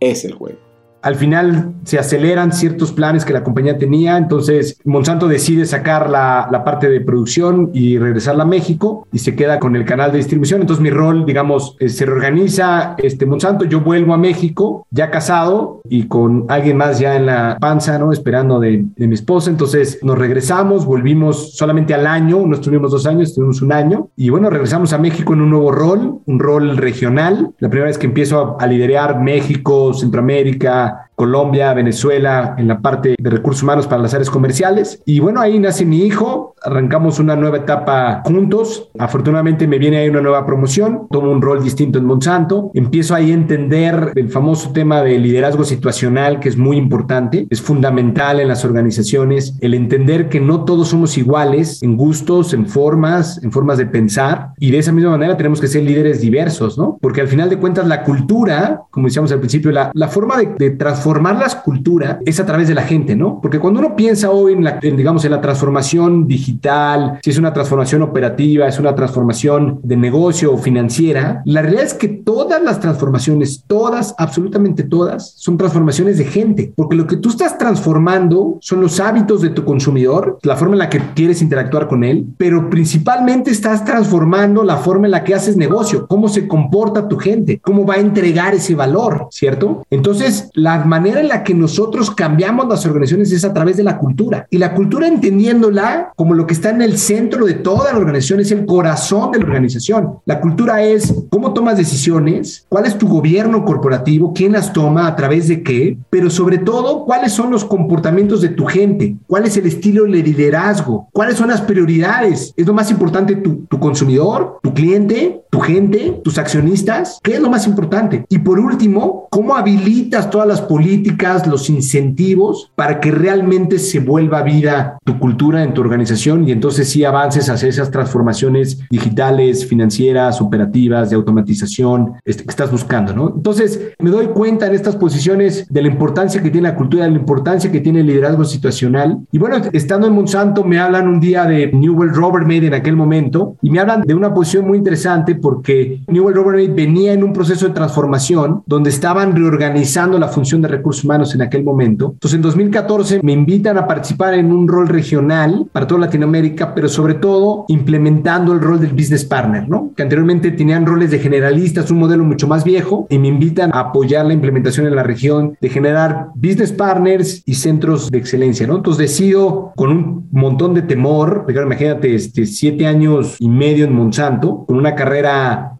[0.00, 0.65] es el juego.
[1.06, 6.48] Al final se aceleran ciertos planes que la compañía tenía, entonces Monsanto decide sacar la,
[6.50, 10.18] la, parte de producción y regresarla a México y se queda con el canal de
[10.18, 10.62] distribución.
[10.62, 16.08] Entonces mi rol, digamos, se reorganiza este Monsanto, yo vuelvo a México ya casado y
[16.08, 18.10] con alguien más ya en la panza, ¿no?
[18.10, 19.48] Esperando de, de mi esposa.
[19.48, 24.30] Entonces nos regresamos, volvimos solamente al año, no estuvimos dos años, estuvimos un año y
[24.30, 27.52] bueno, regresamos a México en un nuevo rol, un rol regional.
[27.60, 33.30] La primera vez que empiezo a liderar México, Centroamérica, Colombia, Venezuela, en la parte de
[33.30, 35.02] recursos humanos para las áreas comerciales.
[35.06, 38.90] Y bueno, ahí nace mi hijo, arrancamos una nueva etapa juntos.
[38.98, 43.30] Afortunadamente me viene ahí una nueva promoción, tomo un rol distinto en Monsanto, empiezo ahí
[43.30, 48.48] a entender el famoso tema de liderazgo situacional, que es muy importante, es fundamental en
[48.48, 53.78] las organizaciones, el entender que no todos somos iguales en gustos, en formas, en formas
[53.78, 56.98] de pensar, y de esa misma manera tenemos que ser líderes diversos, ¿no?
[57.00, 60.54] Porque al final de cuentas la cultura, como decíamos al principio, la, la forma de,
[60.58, 63.40] de transformar la cultura es a través de la gente, ¿no?
[63.40, 67.52] Porque cuando uno piensa hoy en, la, digamos, en la transformación digital, si es una
[67.52, 72.78] transformación operativa, es una transformación de negocio o financiera, la realidad es que todas las
[72.78, 78.80] transformaciones, todas, absolutamente todas, son transformaciones de gente, porque lo que tú estás transformando son
[78.80, 82.70] los hábitos de tu consumidor, la forma en la que quieres interactuar con él, pero
[82.70, 87.58] principalmente estás transformando la forma en la que haces negocio, cómo se comporta tu gente,
[87.58, 89.84] cómo va a entregar ese valor, ¿cierto?
[89.90, 93.98] Entonces, la manera en la que nosotros cambiamos las organizaciones es a través de la
[93.98, 94.46] cultura.
[94.50, 98.40] Y la cultura entendiéndola como lo que está en el centro de toda la organización,
[98.40, 100.18] es el corazón de la organización.
[100.24, 105.16] La cultura es cómo tomas decisiones, cuál es tu gobierno corporativo, quién las toma, a
[105.16, 109.56] través de qué, pero sobre todo, cuáles son los comportamientos de tu gente, cuál es
[109.56, 112.52] el estilo de liderazgo, cuáles son las prioridades.
[112.56, 117.40] Es lo más importante tu, tu consumidor, tu cliente, tu gente, tus accionistas, ¿qué es
[117.40, 118.26] lo más importante?
[118.28, 124.42] Y por último, ¿cómo habilitas todas las políticas, los incentivos para que realmente se vuelva
[124.42, 130.42] vida tu cultura en tu organización y entonces sí avances hacia esas transformaciones digitales, financieras,
[130.42, 133.32] operativas, de automatización este, que estás buscando, ¿no?
[133.34, 137.12] Entonces me doy cuenta en estas posiciones de la importancia que tiene la cultura, de
[137.12, 139.20] la importancia que tiene el liderazgo situacional.
[139.32, 142.94] Y bueno, estando en Monsanto me hablan un día de Newell Robert Made en aquel
[142.94, 147.32] momento y me hablan de una posición muy interesante porque Newell Rubbermaid venía en un
[147.32, 152.10] proceso de transformación donde estaban reorganizando la función de recursos humanos en aquel momento.
[152.14, 156.88] Entonces en 2014 me invitan a participar en un rol regional para toda Latinoamérica, pero
[156.88, 159.92] sobre todo implementando el rol del business partner, ¿no?
[159.96, 163.78] Que anteriormente tenían roles de generalistas, un modelo mucho más viejo, y me invitan a
[163.78, 168.78] apoyar la implementación en la región de generar business partners y centros de excelencia, ¿no?
[168.78, 174.64] Entonces decido con un montón de temor, imagínate, este, siete años y medio en Monsanto,
[174.66, 175.25] con una carrera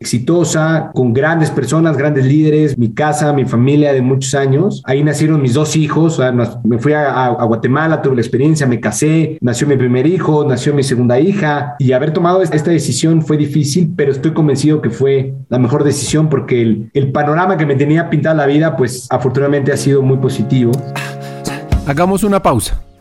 [0.01, 4.83] exitosa, con grandes personas, grandes líderes, mi casa, mi familia de muchos años.
[4.85, 6.21] Ahí nacieron mis dos hijos,
[6.65, 10.83] me fui a, Guatemala, tuve la experiencia, me casé, nació mi primer hijo, nació mi
[10.83, 15.59] segunda hija, y haber tomado esta decisión fue difícil, pero estoy convencido que fue la
[15.59, 19.77] mejor decisión porque el, el panorama que me tenía pintada la vida, pues afortunadamente ha
[19.77, 20.73] sido muy positivo.
[21.87, 22.86] Hagamos una pausa.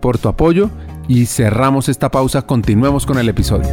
[0.00, 0.70] por tu apoyo
[1.08, 2.42] y cerramos esta pausa.
[2.42, 3.68] Continuemos con el episodio.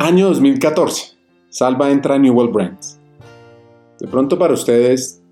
[0.00, 1.16] Año 2014.
[1.48, 3.00] Salva entra a Newell Brands.
[3.98, 5.22] De pronto para ustedes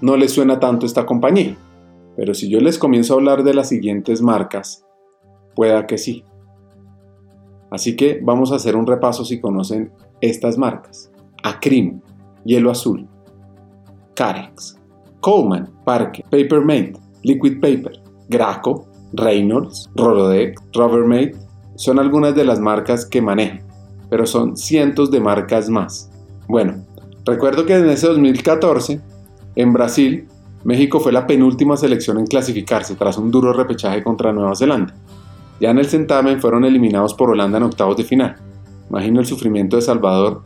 [0.00, 1.56] no les suena tanto esta compañía,
[2.16, 4.84] pero si yo les comienzo a hablar de las siguientes marcas,
[5.54, 6.24] pueda que sí.
[7.70, 11.12] Así que vamos a hacer un repaso si conocen estas marcas.
[11.42, 12.00] Acrim,
[12.44, 13.08] Hielo Azul,
[14.22, 14.78] Carex,
[15.18, 16.92] Coleman, Parque, Papermate,
[17.24, 21.34] Liquid Paper, Graco, Reynolds, Rolodex, Rubbermaid,
[21.74, 23.62] son algunas de las marcas que manejan,
[24.10, 26.08] pero son cientos de marcas más.
[26.46, 26.84] Bueno,
[27.24, 29.00] recuerdo que en ese 2014
[29.56, 30.28] en Brasil,
[30.62, 34.94] México fue la penúltima selección en clasificarse tras un duro repechaje contra Nueva Zelanda.
[35.58, 38.36] Ya en el certamen fueron eliminados por Holanda en octavos de final.
[38.88, 40.44] Imagino el sufrimiento de Salvador,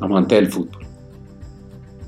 [0.00, 0.79] amante del fútbol.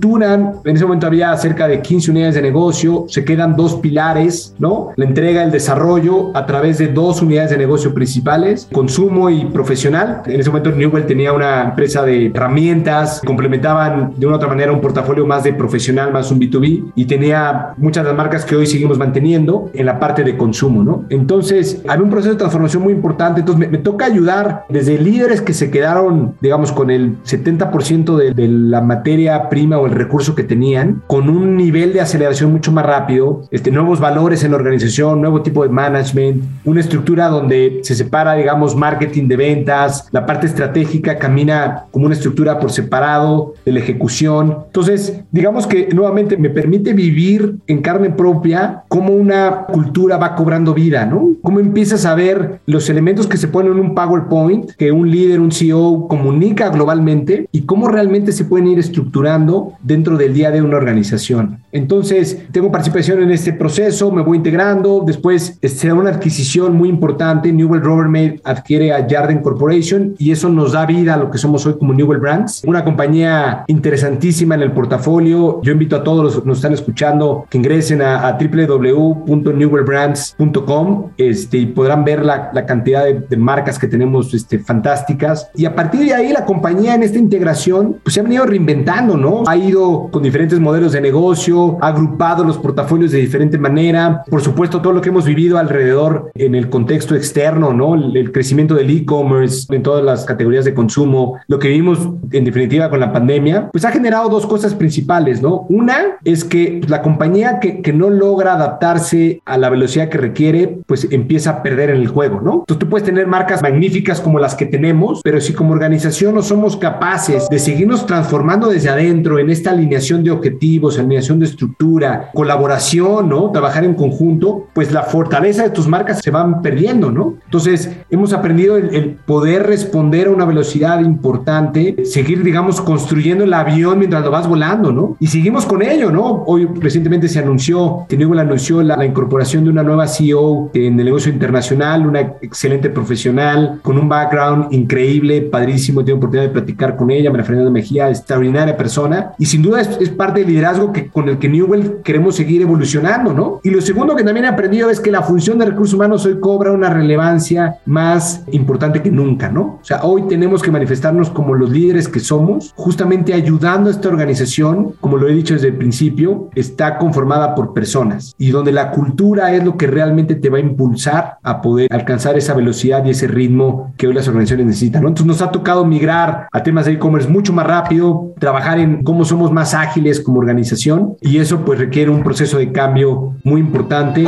[0.02, 4.52] Duran, en ese momento había cerca de 15 unidades de negocio, se quedan dos pilares,
[4.58, 4.88] ¿no?
[4.96, 10.22] La entrega, el desarrollo a través de dos unidades de negocio principales, consumo y profesional.
[10.26, 14.72] En ese momento Newell tenía una empresa de herramientas, complementaban de una u otra manera
[14.72, 18.56] un portafolio más de profesional, más un B2B, y tenía muchas de las marcas que
[18.56, 21.04] hoy seguimos manteniendo en la parte de consumo, ¿no?
[21.10, 25.54] Entonces, había un proceso de transformación muy importante, entonces me, toca ayudar desde líderes que
[25.54, 30.44] se quedaron, digamos, con el 70% de, de la materia prima o el recurso que
[30.44, 35.20] tenían, con un nivel de aceleración mucho más rápido, este, nuevos valores en la organización,
[35.20, 40.46] nuevo tipo de management, una estructura donde se separa, digamos, marketing de ventas, la parte
[40.46, 44.59] estratégica camina como una estructura por separado de la ejecución.
[44.66, 50.74] Entonces, digamos que nuevamente me permite vivir en carne propia cómo una cultura va cobrando
[50.74, 51.33] vida, ¿no?
[51.42, 55.40] Cómo empiezas a ver los elementos que se ponen en un PowerPoint, que un líder,
[55.40, 60.62] un CEO comunica globalmente y cómo realmente se pueden ir estructurando dentro del día de
[60.62, 61.58] una organización.
[61.72, 66.88] Entonces, tengo participación en este proceso, me voy integrando, después se da una adquisición muy
[66.88, 71.38] importante, Newell Rubbermaid adquiere a Jarden Corporation y eso nos da vida a lo que
[71.38, 75.60] somos hoy como Newell Brands, una compañía interesantísima en el portafolio.
[75.62, 81.58] Yo invito a todos los que nos están escuchando que ingresen a, a www.newellbrands.com este,
[81.58, 85.50] y podrán ver la, la cantidad de, de, marcas que tenemos este, fantásticas.
[85.54, 89.16] Y a partir de ahí, la compañía en esta integración pues, se ha venido reinventando,
[89.16, 89.42] ¿no?
[89.46, 94.22] Ha con diferentes modelos de negocio, ha agrupado los portafolios de diferente manera.
[94.28, 97.94] Por supuesto, todo lo que hemos vivido alrededor en el contexto externo, ¿no?
[97.94, 101.98] El, el crecimiento del e-commerce en todas las categorías de consumo, lo que vivimos
[102.30, 105.66] en definitiva con la pandemia, pues ha generado dos cosas principales, ¿no?
[105.68, 110.78] Una es que la compañía que, que no logra adaptarse a la velocidad que requiere,
[110.87, 112.61] pues empieza a perder en el juego, ¿no?
[112.61, 116.42] Entonces tú puedes tener marcas magníficas como las que tenemos, pero si como organización no
[116.42, 122.31] somos capaces de seguirnos transformando desde adentro en esta alineación de objetivos, alineación de estructura,
[122.35, 123.51] colaboración, ¿no?
[123.53, 127.35] Trabajar en conjunto, pues la fortaleza de tus marcas se van perdiendo, ¿no?
[127.44, 133.55] Entonces, hemos aprendido el, el poder responder a una velocidad importante, seguir, digamos, construyendo el
[133.55, 135.16] avión mientras lo vas volando, ¿no?
[135.20, 136.42] Y seguimos con ello, ¿no?
[136.46, 141.05] Hoy recientemente se anunció, Newell anunció la, la incorporación de una nueva CEO en el
[141.05, 147.11] negocio internacional, una excelente profesional, con un background increíble, padrísimo, tengo oportunidad de platicar con
[147.11, 151.28] ella, María Fernanda Mejía, extraordinaria persona, Y sin duda es, parte del liderazgo que, con
[151.28, 153.60] el que Newell queremos seguir evolucionando, ¿no?
[153.62, 156.40] Y lo segundo que también he aprendido es que la función de recursos humanos hoy
[156.40, 159.78] cobra una relevancia más importante que nunca, ¿no?
[159.82, 164.08] O sea, hoy tenemos que manifestarnos como los líderes que somos, justamente ayudando a esta
[164.08, 168.90] organización, como lo he dicho desde el principio, está conformada por personas y donde la
[168.90, 173.10] cultura es lo que realmente te va a impulsar a poder alcanzar esa velocidad y
[173.10, 175.08] ese ritmo que hoy las organizaciones necesitan, ¿no?
[175.08, 179.27] Entonces nos ha tocado migrar a temas de e-commerce mucho más rápido, trabajar en cómo
[179.33, 184.24] somos más ágiles como organización y eso pues requiere un proceso de cambio muy importante.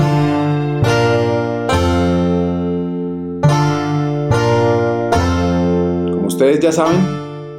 [6.11, 6.96] Como ustedes ya saben,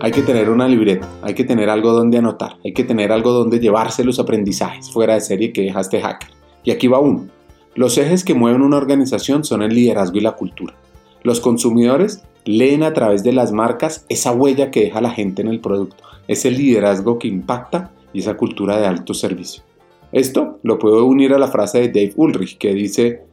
[0.01, 3.31] hay que tener una libreta, hay que tener algo donde anotar, hay que tener algo
[3.31, 6.31] donde llevarse los aprendizajes fuera de serie que dejaste hacker.
[6.63, 7.27] Y aquí va uno.
[7.75, 10.73] Los ejes que mueven una organización son el liderazgo y la cultura.
[11.21, 15.49] Los consumidores leen a través de las marcas esa huella que deja la gente en
[15.49, 19.63] el producto, ese liderazgo que impacta y esa cultura de alto servicio.
[20.11, 23.23] Esto lo puedo unir a la frase de Dave Ulrich que dice,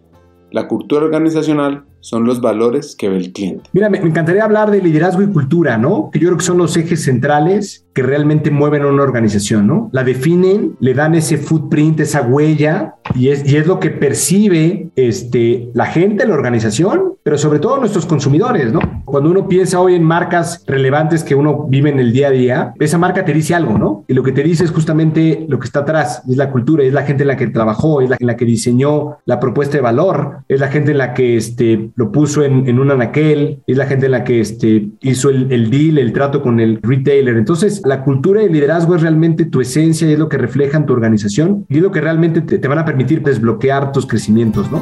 [0.50, 3.70] la cultura organizacional son los valores que ve el cliente.
[3.72, 6.10] Mira, me, encantaría hablar de liderazgo y cultura, ¿no?
[6.12, 9.88] Que yo creo que son los ejes centrales que realmente mueven a una organización, ¿no?
[9.92, 14.90] La definen, le dan ese footprint, esa huella, y es, y es lo que percibe
[14.96, 18.80] este, la gente, la organización, pero sobre todo nuestros consumidores, ¿no?
[19.04, 22.74] Cuando uno piensa hoy en marcas relevantes que uno vive en el día a día,
[22.80, 24.04] esa marca te dice algo, ¿no?
[24.08, 26.92] Y lo que te dice es justamente lo que está atrás, es la cultura, es
[26.92, 29.82] la gente en la que trabajó, es la en la que diseñó la propuesta de
[29.82, 33.76] valor, es la gente en la que este, lo puso en, en un anaquel, es
[33.76, 37.36] la gente en la que este, hizo el, el deal, el trato con el retailer.
[37.36, 40.76] Entonces, la cultura y el liderazgo es realmente tu esencia y es lo que refleja
[40.76, 44.06] en tu organización y es lo que realmente te, te van a permitir desbloquear tus
[44.06, 44.80] crecimientos, ¿no?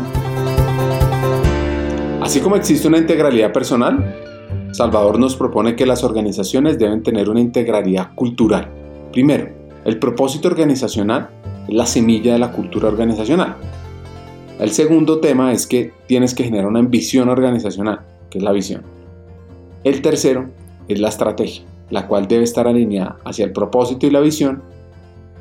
[2.30, 4.14] Así como existe una integralidad personal,
[4.70, 8.70] Salvador nos propone que las organizaciones deben tener una integralidad cultural.
[9.10, 9.48] Primero,
[9.84, 11.28] el propósito organizacional
[11.66, 13.56] es la semilla de la cultura organizacional.
[14.60, 18.82] El segundo tema es que tienes que generar una visión organizacional, que es la visión.
[19.82, 20.50] El tercero
[20.86, 24.62] es la estrategia, la cual debe estar alineada hacia el propósito y la visión.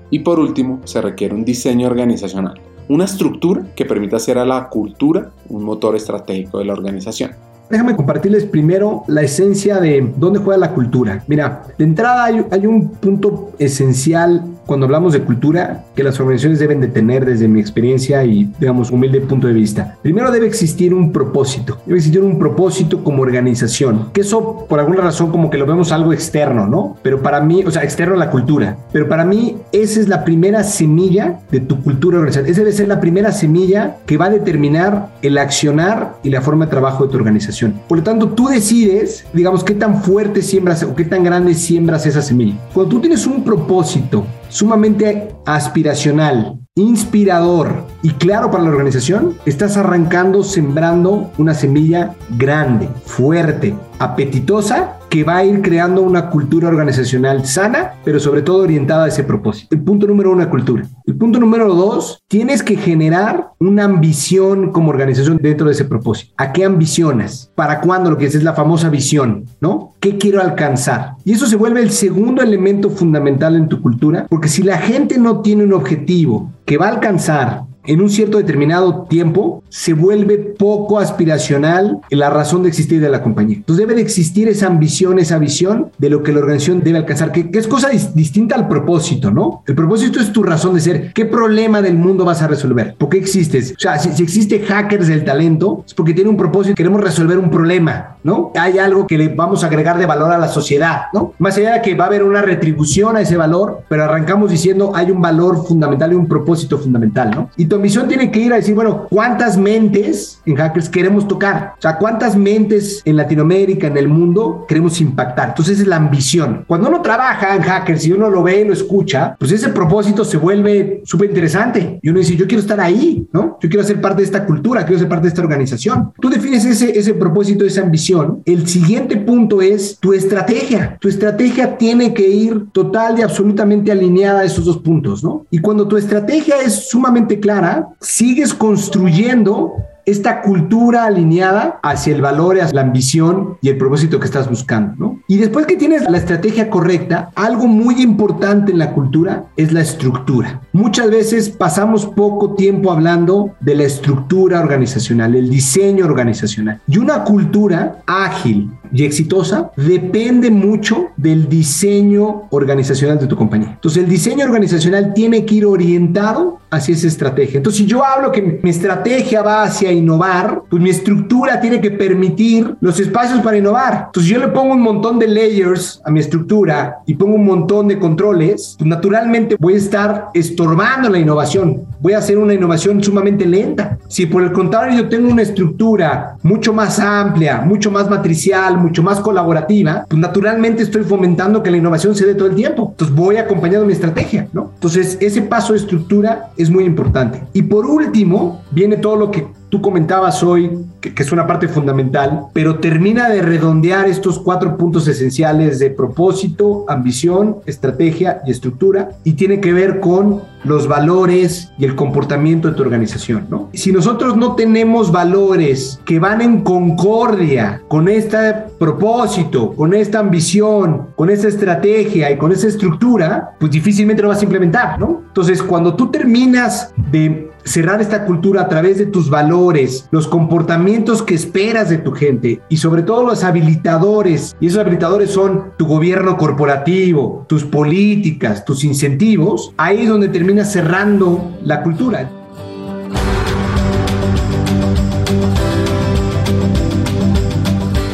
[0.09, 2.59] Y por último, se requiere un diseño organizacional,
[2.89, 7.31] una estructura que permita hacer a la cultura un motor estratégico de la organización.
[7.69, 11.23] Déjame compartirles primero la esencia de dónde juega la cultura.
[11.27, 16.81] Mira, de entrada hay, un punto esencial cuando hablamos de cultura que las organizaciones deben
[16.81, 19.97] de tener desde mi experiencia y, digamos, humilde punto de vista.
[20.01, 21.77] Primero debe existir un propósito.
[21.85, 24.09] Debe existir un propósito como organización.
[24.13, 26.97] Que eso, por alguna razón, como que lo vemos algo externo, ¿no?
[27.03, 28.77] Pero para mí, o sea, externo a la cultura.
[28.91, 32.51] Pero para mí, esa es la primera semilla de tu cultura organizacional.
[32.51, 36.65] Esa debe ser la primera semilla que va a determinar el accionar y la forma
[36.65, 37.58] de trabajo de tu organización.
[37.87, 42.05] Por lo tanto, tú decides, digamos, qué tan fuerte siembras o qué tan grande siembras
[42.05, 42.55] esa semilla.
[42.73, 50.43] Cuando tú tienes un propósito sumamente aspiracional, inspirador y claro para la organización, estás arrancando,
[50.43, 57.93] sembrando una semilla grande, fuerte, apetitosa que va a ir creando una cultura organizacional sana,
[58.05, 59.75] pero sobre todo orientada a ese propósito.
[59.75, 60.83] El punto número uno, cultura.
[61.05, 66.33] El punto número dos, tienes que generar una ambición como organización dentro de ese propósito.
[66.37, 67.51] ¿A qué ambicionas?
[67.55, 68.11] ¿Para cuándo?
[68.11, 69.93] Lo que es, es la famosa visión, ¿no?
[69.99, 71.15] ¿Qué quiero alcanzar?
[71.25, 75.17] Y eso se vuelve el segundo elemento fundamental en tu cultura, porque si la gente
[75.17, 80.37] no tiene un objetivo que va a alcanzar en un cierto determinado tiempo se vuelve
[80.37, 83.57] poco aspiracional la razón de existir de la compañía.
[83.57, 87.31] Entonces debe de existir esa ambición, esa visión de lo que la organización debe alcanzar,
[87.31, 89.63] que, es cosa distinta al propósito, ¿no?
[89.65, 91.13] El propósito es tu razón de ser.
[91.13, 92.93] ¿Qué problema del mundo vas a resolver?
[92.95, 93.71] ¿Por qué existes?
[93.71, 97.39] O sea, si, si existe hackers del talento, es porque tiene un propósito, queremos resolver
[97.39, 98.51] un problema, ¿no?
[98.55, 101.33] Hay algo que le vamos a agregar de valor a la sociedad, ¿no?
[101.39, 104.91] Más allá de que va a haber una retribución a ese valor, pero arrancamos diciendo
[104.93, 107.49] hay un valor fundamental y un propósito fundamental, ¿no?
[107.57, 111.75] Y ambición tiene que ir a decir, bueno, ¿cuántas mentes en hackers queremos tocar?
[111.77, 115.49] O sea, ¿cuántas mentes en Latinoamérica, en el mundo, queremos impactar?
[115.49, 116.65] Entonces, es la ambición.
[116.67, 120.25] Cuando uno trabaja en hackers y uno lo ve y lo escucha, pues ese propósito
[120.25, 121.99] se vuelve súper interesante.
[122.01, 123.57] Y uno dice, yo quiero estar ahí, ¿no?
[123.61, 126.11] Yo quiero ser parte de esta cultura, quiero ser parte de esta organización.
[126.19, 128.08] Tú defines ese, ese propósito, esa ambición.
[128.45, 130.97] El siguiente punto es tu estrategia.
[130.99, 135.45] Tu estrategia tiene que ir total y absolutamente alineada a esos dos puntos, ¿no?
[135.51, 139.73] Y cuando tu estrategia es sumamente clara, sigues construyendo
[140.09, 144.95] esta cultura alineada hacia el valor, hacia la ambición y el propósito que estás buscando,
[144.97, 145.19] ¿no?
[145.27, 149.81] Y después que tienes la estrategia correcta, algo muy importante en la cultura es la
[149.81, 150.61] estructura.
[150.73, 156.81] Muchas veces pasamos poco tiempo hablando de la estructura organizacional, el diseño organizacional.
[156.87, 163.71] Y una cultura ágil, y exitosa depende mucho del diseño organizacional de tu compañía.
[163.73, 167.57] Entonces, el diseño organizacional tiene que ir orientado hacia esa estrategia.
[167.57, 171.91] Entonces, si yo hablo que mi estrategia va hacia innovar, pues mi estructura tiene que
[171.91, 174.05] permitir los espacios para innovar.
[174.07, 177.87] Entonces, yo le pongo un montón de layers a mi estructura y pongo un montón
[177.87, 181.83] de controles, pues naturalmente voy a estar estorbando la innovación.
[181.99, 183.97] Voy a hacer una innovación sumamente lenta.
[184.07, 189.03] Si por el contrario yo tengo una estructura mucho más amplia, mucho más matricial, mucho
[189.03, 192.89] más colaborativa, pues naturalmente estoy fomentando que la innovación se dé todo el tiempo.
[192.91, 194.71] Entonces voy acompañando mi estrategia, ¿no?
[194.73, 197.43] Entonces ese paso de estructura es muy importante.
[197.53, 202.47] Y por último, viene todo lo que tú comentabas hoy, que, es una parte fundamental,
[202.53, 209.33] pero termina de redondear estos cuatro puntos esenciales de propósito, ambición, estrategia y estructura, y
[209.33, 213.69] tiene que ver con los valores y el comportamiento de tu organización, ¿no?
[213.73, 221.07] Si nosotros no tenemos valores que van en concordia con este propósito, con esta ambición,
[221.15, 225.23] con esta estrategia y con esa estructura, pues difícilmente lo vas a implementar, ¿no?
[225.27, 231.21] Entonces, cuando tú terminas de cerrar esta cultura a través de tus valores, los comportamientos
[231.21, 234.55] que esperas de tu gente y sobre todo los habilitadores.
[234.59, 239.73] Y esos habilitadores son tu gobierno corporativo, tus políticas, tus incentivos.
[239.77, 242.27] Ahí es donde terminas cerrando la cultura.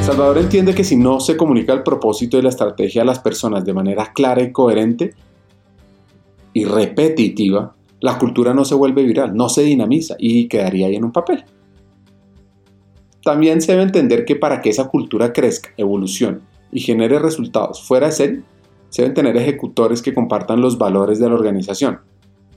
[0.01, 3.63] Salvador entiende que si no se comunica el propósito y la estrategia a las personas
[3.63, 5.13] de manera clara y coherente
[6.51, 11.05] y repetitiva, la cultura no se vuelve viral, no se dinamiza y quedaría ahí en
[11.05, 11.45] un papel.
[13.23, 16.39] También se debe entender que para que esa cultura crezca, evolucione
[16.73, 18.41] y genere resultados fuera de serie,
[18.89, 22.01] se deben tener ejecutores que compartan los valores de la organización,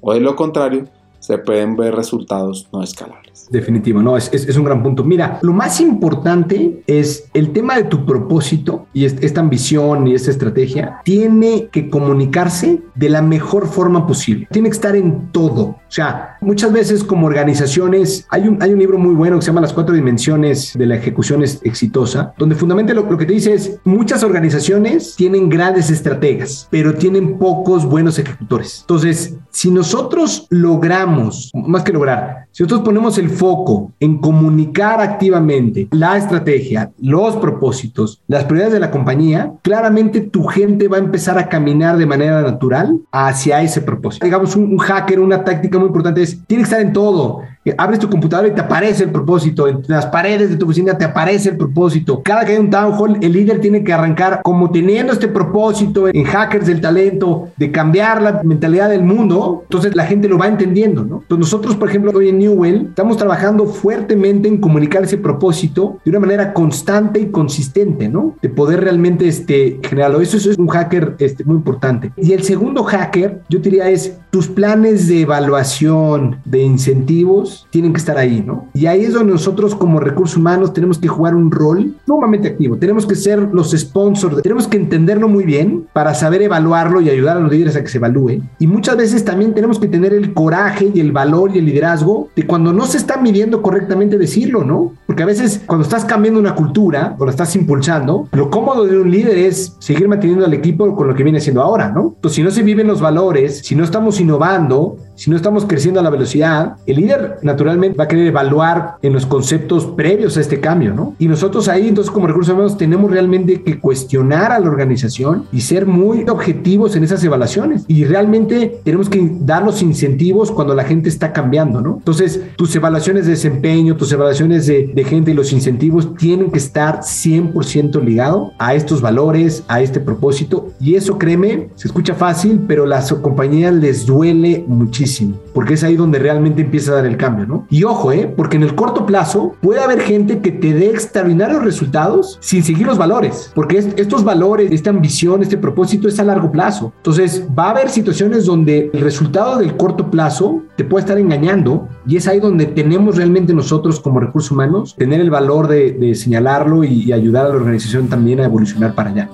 [0.00, 0.84] o de lo contrario,
[1.18, 3.48] se pueden ver resultados no escalables.
[3.50, 5.04] Definitivo, no, es, es, un gran punto.
[5.04, 10.30] Mira, lo más importante es el tema de tu propósito y esta ambición y esta
[10.30, 14.48] estrategia tiene que comunicarse de la mejor forma posible.
[14.50, 15.62] Tiene que estar en todo.
[15.62, 19.46] O sea, muchas veces como organizaciones, hay un, hay un libro muy bueno que se
[19.46, 23.54] llama Las cuatro dimensiones de la ejecución exitosa, donde fundamentalmente lo, lo que te dice
[23.54, 28.80] es, muchas organizaciones tienen grandes estrategas, pero tienen pocos buenos ejecutores.
[28.82, 35.88] Entonces, si nosotros logramos más que lograr, si nosotros ponemos el foco en comunicar activamente
[35.90, 41.38] la estrategia, los propósitos, las prioridades de la compañía, claramente tu gente va a empezar
[41.38, 44.24] a caminar de manera natural hacia ese propósito.
[44.24, 47.42] Digamos, un, hacker, una táctica muy importante es, tiene que estar en todo
[47.76, 51.04] abres tu computadora y te aparece el propósito, en las paredes de tu oficina te
[51.04, 52.22] aparece el propósito.
[52.22, 56.08] Cada que hay un town hall, el líder tiene que arrancar como teniendo este propósito
[56.08, 60.46] en hackers del talento de cambiar la mentalidad del mundo, entonces la gente lo va
[60.46, 61.20] entendiendo, ¿no?
[61.22, 66.10] Entonces nosotros, por ejemplo, hoy en Newell estamos trabajando fuertemente en comunicar ese propósito de
[66.10, 68.36] una manera constante y consistente, ¿no?
[68.40, 70.20] De poder realmente este, generarlo.
[70.20, 72.12] Eso, eso es un hacker este, muy importante.
[72.16, 77.98] Y el segundo hacker, yo diría, es tus planes de evaluación, de incentivos, tienen que
[77.98, 78.66] estar ahí, ¿no?
[78.74, 82.76] Y ahí es donde nosotros como recursos humanos tenemos que jugar un rol sumamente activo.
[82.76, 87.36] Tenemos que ser los sponsors, tenemos que entenderlo muy bien para saber evaluarlo y ayudar
[87.36, 88.42] a los líderes a que se evalúe.
[88.58, 92.28] Y muchas veces también tenemos que tener el coraje y el valor y el liderazgo
[92.34, 94.92] de cuando no se está midiendo correctamente decirlo, ¿no?
[95.06, 98.98] Porque a veces cuando estás cambiando una cultura o la estás impulsando, lo cómodo de
[98.98, 102.14] un líder es seguir manteniendo al equipo con lo que viene siendo ahora, ¿no?
[102.16, 105.98] Entonces, si no se viven los valores, si no estamos innovando, si no estamos creciendo
[105.98, 110.40] a la velocidad, el líder naturalmente va a querer evaluar en los conceptos previos a
[110.40, 111.16] este cambio, ¿no?
[111.18, 115.62] Y nosotros ahí, entonces, como recursos humanos, tenemos realmente que cuestionar a la organización y
[115.62, 117.84] ser muy objetivos en esas evaluaciones.
[117.88, 121.96] Y realmente tenemos que dar los incentivos cuando la gente está cambiando, ¿no?
[121.98, 126.58] Entonces, tus evaluaciones de desempeño, tus evaluaciones de, de gente y los incentivos tienen que
[126.58, 130.68] estar 100% ligado a estos valores, a este propósito.
[130.78, 135.07] Y eso, créeme, se escucha fácil, pero las compañías les duele muchísimo,
[135.54, 137.66] porque es ahí donde realmente empieza a dar el cambio, ¿no?
[137.70, 138.32] Y ojo, ¿eh?
[138.36, 142.86] Porque en el corto plazo puede haber gente que te dé extraordinarios resultados sin seguir
[142.86, 146.92] los valores, porque estos valores, esta ambición, este propósito es a largo plazo.
[146.96, 151.88] Entonces, va a haber situaciones donde el resultado del corto plazo te puede estar engañando
[152.06, 156.84] y es ahí donde tenemos realmente nosotros como recursos humanos tener el valor de, señalarlo
[156.84, 159.28] y ayudar a la organización también a evolucionar para allá.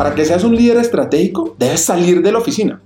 [0.00, 2.80] Para que seas un líder estratégico, debes salir de la oficina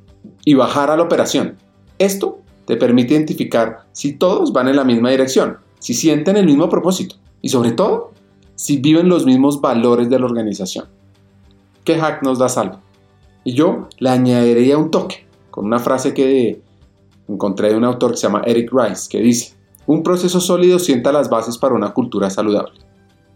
[0.44, 1.56] y bajar a la operación.
[1.96, 6.68] Esto te permite identificar si todos van en la misma dirección, si sienten el mismo
[6.68, 8.10] propósito y sobre todo,
[8.56, 10.86] si viven los mismos valores de la organización.
[11.84, 12.80] ¿Qué hack nos da salvo?
[13.44, 16.62] Y yo le añadiría un toque con una frase que
[17.28, 19.54] encontré de un autor que se llama Eric Rice, que dice,
[19.86, 22.80] Un proceso sólido sienta las bases para una cultura saludable.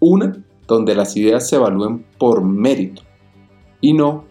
[0.01, 3.03] Una donde las ideas se evalúen por mérito
[3.81, 4.25] y no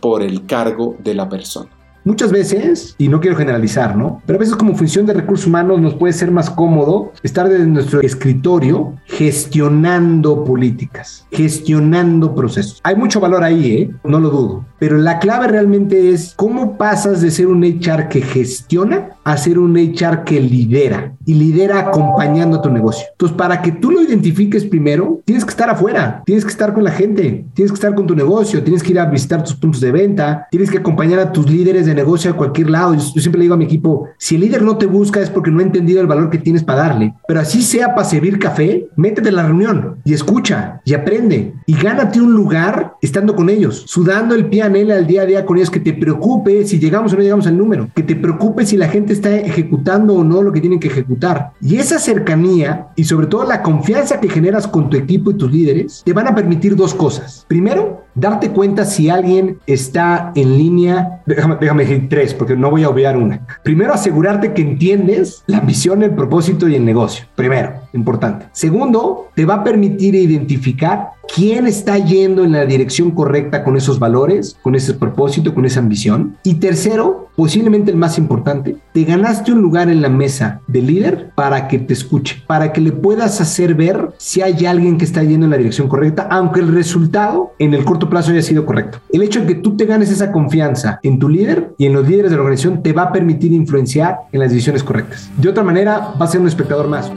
[0.00, 1.70] por el cargo de la persona.
[2.04, 4.20] Muchas veces, y no quiero generalizar, ¿no?
[4.26, 7.66] Pero a veces como función de recursos humanos nos puede ser más cómodo estar desde
[7.66, 12.80] nuestro escritorio gestionando políticas, gestionando procesos.
[12.82, 13.90] Hay mucho valor ahí, ¿eh?
[14.04, 14.64] No lo dudo.
[14.78, 19.58] Pero la clave realmente es cómo pasas de ser un HR que gestiona a ser
[19.58, 23.06] un HR que lidera y lidera acompañando a tu negocio.
[23.12, 26.82] Entonces, para que tú lo identifiques primero, tienes que estar afuera, tienes que estar con
[26.82, 29.80] la gente, tienes que estar con tu negocio, tienes que ir a visitar tus puntos
[29.80, 32.94] de venta, tienes que acompañar a tus líderes de negocio a cualquier lado.
[32.94, 35.50] Yo, siempre le digo a mi equipo, si el líder no te busca es porque
[35.50, 38.88] no ha entendido el valor que tienes para darle, pero así sea para servir café,
[38.96, 43.84] métete en la reunión y escucha y aprende y gánate un lugar estando con ellos,
[43.86, 47.16] sudando el pie al día a día con ellos, que te preocupe si llegamos o
[47.16, 50.52] no llegamos al número, que te preocupe si la gente está ejecutando o no lo
[50.52, 51.52] que tienen que ejecutar.
[51.60, 55.50] Y esa cercanía y sobre todo la confianza que generas con tu equipo y tus
[55.50, 57.44] líderes te van a permitir dos cosas.
[57.48, 61.22] Primero, darte cuenta si alguien está en línea.
[61.26, 63.46] Déjame, déjame decir tres, porque no voy a obviar una.
[63.62, 67.26] Primero, asegurarte que entiendes la misión, el propósito y el negocio.
[67.34, 68.46] Primero, importante.
[68.52, 73.98] Segundo, te va a permitir identificar quién está yendo en la dirección correcta con esos
[73.98, 76.36] valores, con ese propósito, con esa ambición.
[76.42, 81.30] Y tercero, posiblemente el más importante, te ganaste un lugar en la mesa de líder
[81.34, 85.22] para que te escuche, para que le puedas hacer ver si hay alguien que está
[85.22, 88.98] yendo en la dirección correcta, aunque el resultado en el corto plazo haya sido correcto.
[89.12, 92.06] El hecho de que tú te ganes esa confianza en tu líder y en los
[92.06, 95.30] líderes de la organización te va a permitir influenciar en las decisiones correctas.
[95.36, 97.10] De otra manera, va a ser un espectador más.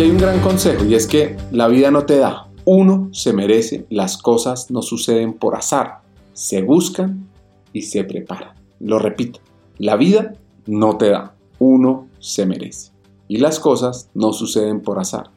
[0.00, 2.48] Aquí hay un gran consejo y es que la vida no te da.
[2.64, 6.00] Uno se merece, las cosas no suceden por azar,
[6.32, 7.28] se buscan
[7.74, 8.54] y se preparan.
[8.78, 9.40] Lo repito,
[9.76, 10.32] la vida
[10.64, 12.92] no te da, uno se merece.
[13.28, 15.28] Y las cosas no suceden por azar,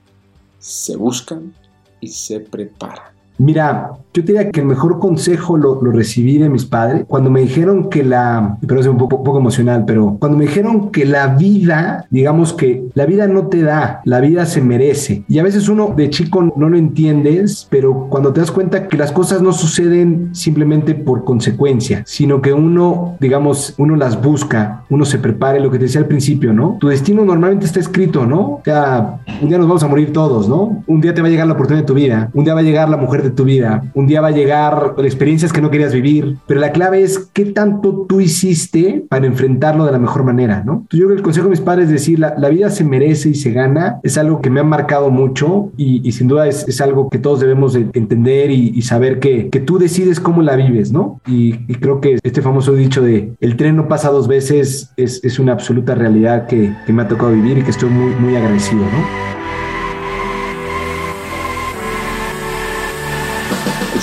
[0.60, 1.54] se buscan
[2.00, 3.12] y se preparan.
[3.44, 7.42] Mira, yo te diría que el mejor consejo lo, recibí de mis padres cuando me
[7.42, 11.28] dijeron que la, pero es un poco, poco emocional, pero cuando me dijeron que la
[11.28, 15.24] vida, digamos que la vida no te da, la vida se merece.
[15.28, 18.98] Y a veces uno de chico no lo entiendes, pero cuando te das cuenta que
[18.98, 25.06] las cosas no suceden simplemente por consecuencia, sino que uno, digamos, uno las busca, uno
[25.06, 26.78] se prepara, lo que te decía al principio, ¿no?
[26.80, 28.42] Tu destino normalmente está escrito, ¿no?
[28.42, 30.84] O sea, un día nos vamos a morir todos, ¿no?
[30.86, 32.64] Un día te va a llegar la oportunidad de tu vida, un día va a
[32.64, 33.92] llegar la mujer de tu vida.
[33.94, 37.46] Un día va a llegar experiencias que no querías vivir, pero la clave es qué
[37.46, 40.86] tanto tú hiciste para enfrentarlo de la mejor manera, ¿no?
[40.92, 43.36] yo creo que el consejo de mis padres es decir, la, vida se merece y
[43.36, 47.18] se gana, es algo que me ha marcado mucho y, sin duda es, algo que
[47.18, 51.22] todos debemos de entender y, saber que, que, tú decides cómo la vives, ¿no?
[51.26, 51.54] Y,
[51.84, 55.54] creo que este famoso dicho de el tren no pasa dos veces es, es una
[55.54, 58.84] absoluta realidad que, que me ha tocado vivir y que estoy muy, muy agradecido.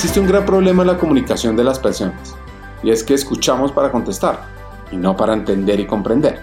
[0.00, 2.34] Existe un gran problema en la comunicación de las personas,
[2.82, 4.40] y es que escuchamos para contestar,
[4.90, 6.40] y no para entender y comprender.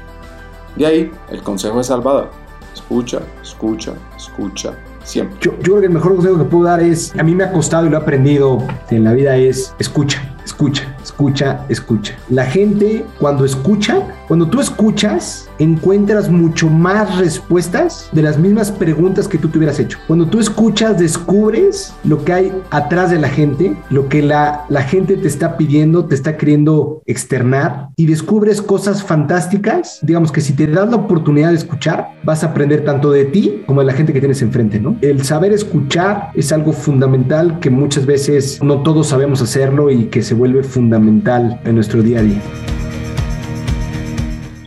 [0.75, 2.29] De ahí el consejo de Salvador.
[2.71, 5.39] Escucha, escucha, escucha, siempre.
[5.41, 7.51] Yo, yo creo que el mejor consejo que puedo dar es, a mí me ha
[7.51, 8.59] costado y lo he aprendido
[8.91, 10.21] en la vida, es escucha
[10.57, 12.15] escucha, escucha, escucha.
[12.29, 19.27] La gente cuando escucha, cuando tú escuchas, encuentras mucho más respuestas de las mismas preguntas
[19.27, 19.97] que tú te hubieras hecho.
[20.05, 24.83] Cuando tú escuchas, descubres lo que hay atrás de la gente, lo que la, la
[24.83, 29.99] gente te está pidiendo, te está queriendo externar y descubres cosas fantásticas.
[30.01, 33.63] Digamos que si te das la oportunidad de escuchar, vas a aprender tanto de ti
[33.65, 34.97] como de la gente que tienes enfrente, ¿no?
[35.01, 40.21] El saber escuchar es algo fundamental que muchas veces no todos sabemos hacerlo y que
[40.21, 42.41] se vuelve fundamental en nuestro día a día.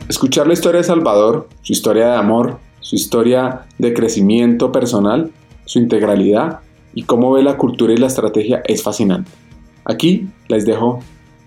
[0.09, 5.33] Escuchar la historia de Salvador, su historia de amor, su historia de crecimiento personal,
[5.65, 6.61] su integralidad
[6.95, 9.31] y cómo ve la cultura y la estrategia es fascinante.
[9.85, 11.01] Aquí les dejo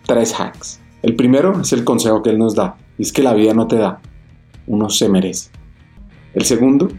[0.05, 0.81] tres hacks.
[1.01, 3.77] El primero es el consejo que él nos da, es que la vida no te
[3.77, 4.01] da,
[4.67, 5.49] uno se merece.
[6.33, 6.89] El segundo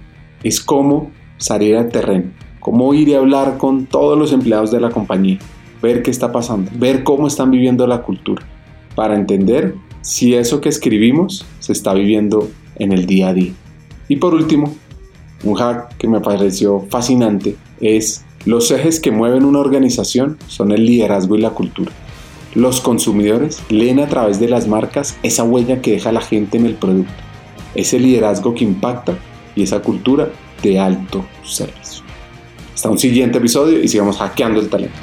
[0.42, 2.30] es cómo salir al terreno,
[2.60, 5.38] cómo ir y hablar con todos los empleados de la compañía,
[5.84, 8.42] ver qué está pasando, ver cómo están viviendo la cultura,
[8.94, 13.52] para entender si eso que escribimos se está viviendo en el día a día.
[14.08, 14.74] Y por último,
[15.44, 20.84] un hack que me pareció fascinante es los ejes que mueven una organización son el
[20.84, 21.92] liderazgo y la cultura.
[22.54, 26.66] Los consumidores leen a través de las marcas esa huella que deja la gente en
[26.66, 27.12] el producto,
[27.74, 29.14] ese liderazgo que impacta
[29.56, 30.28] y esa cultura
[30.62, 32.04] de alto servicio.
[32.74, 35.00] Hasta un siguiente episodio y sigamos hackeando el talento.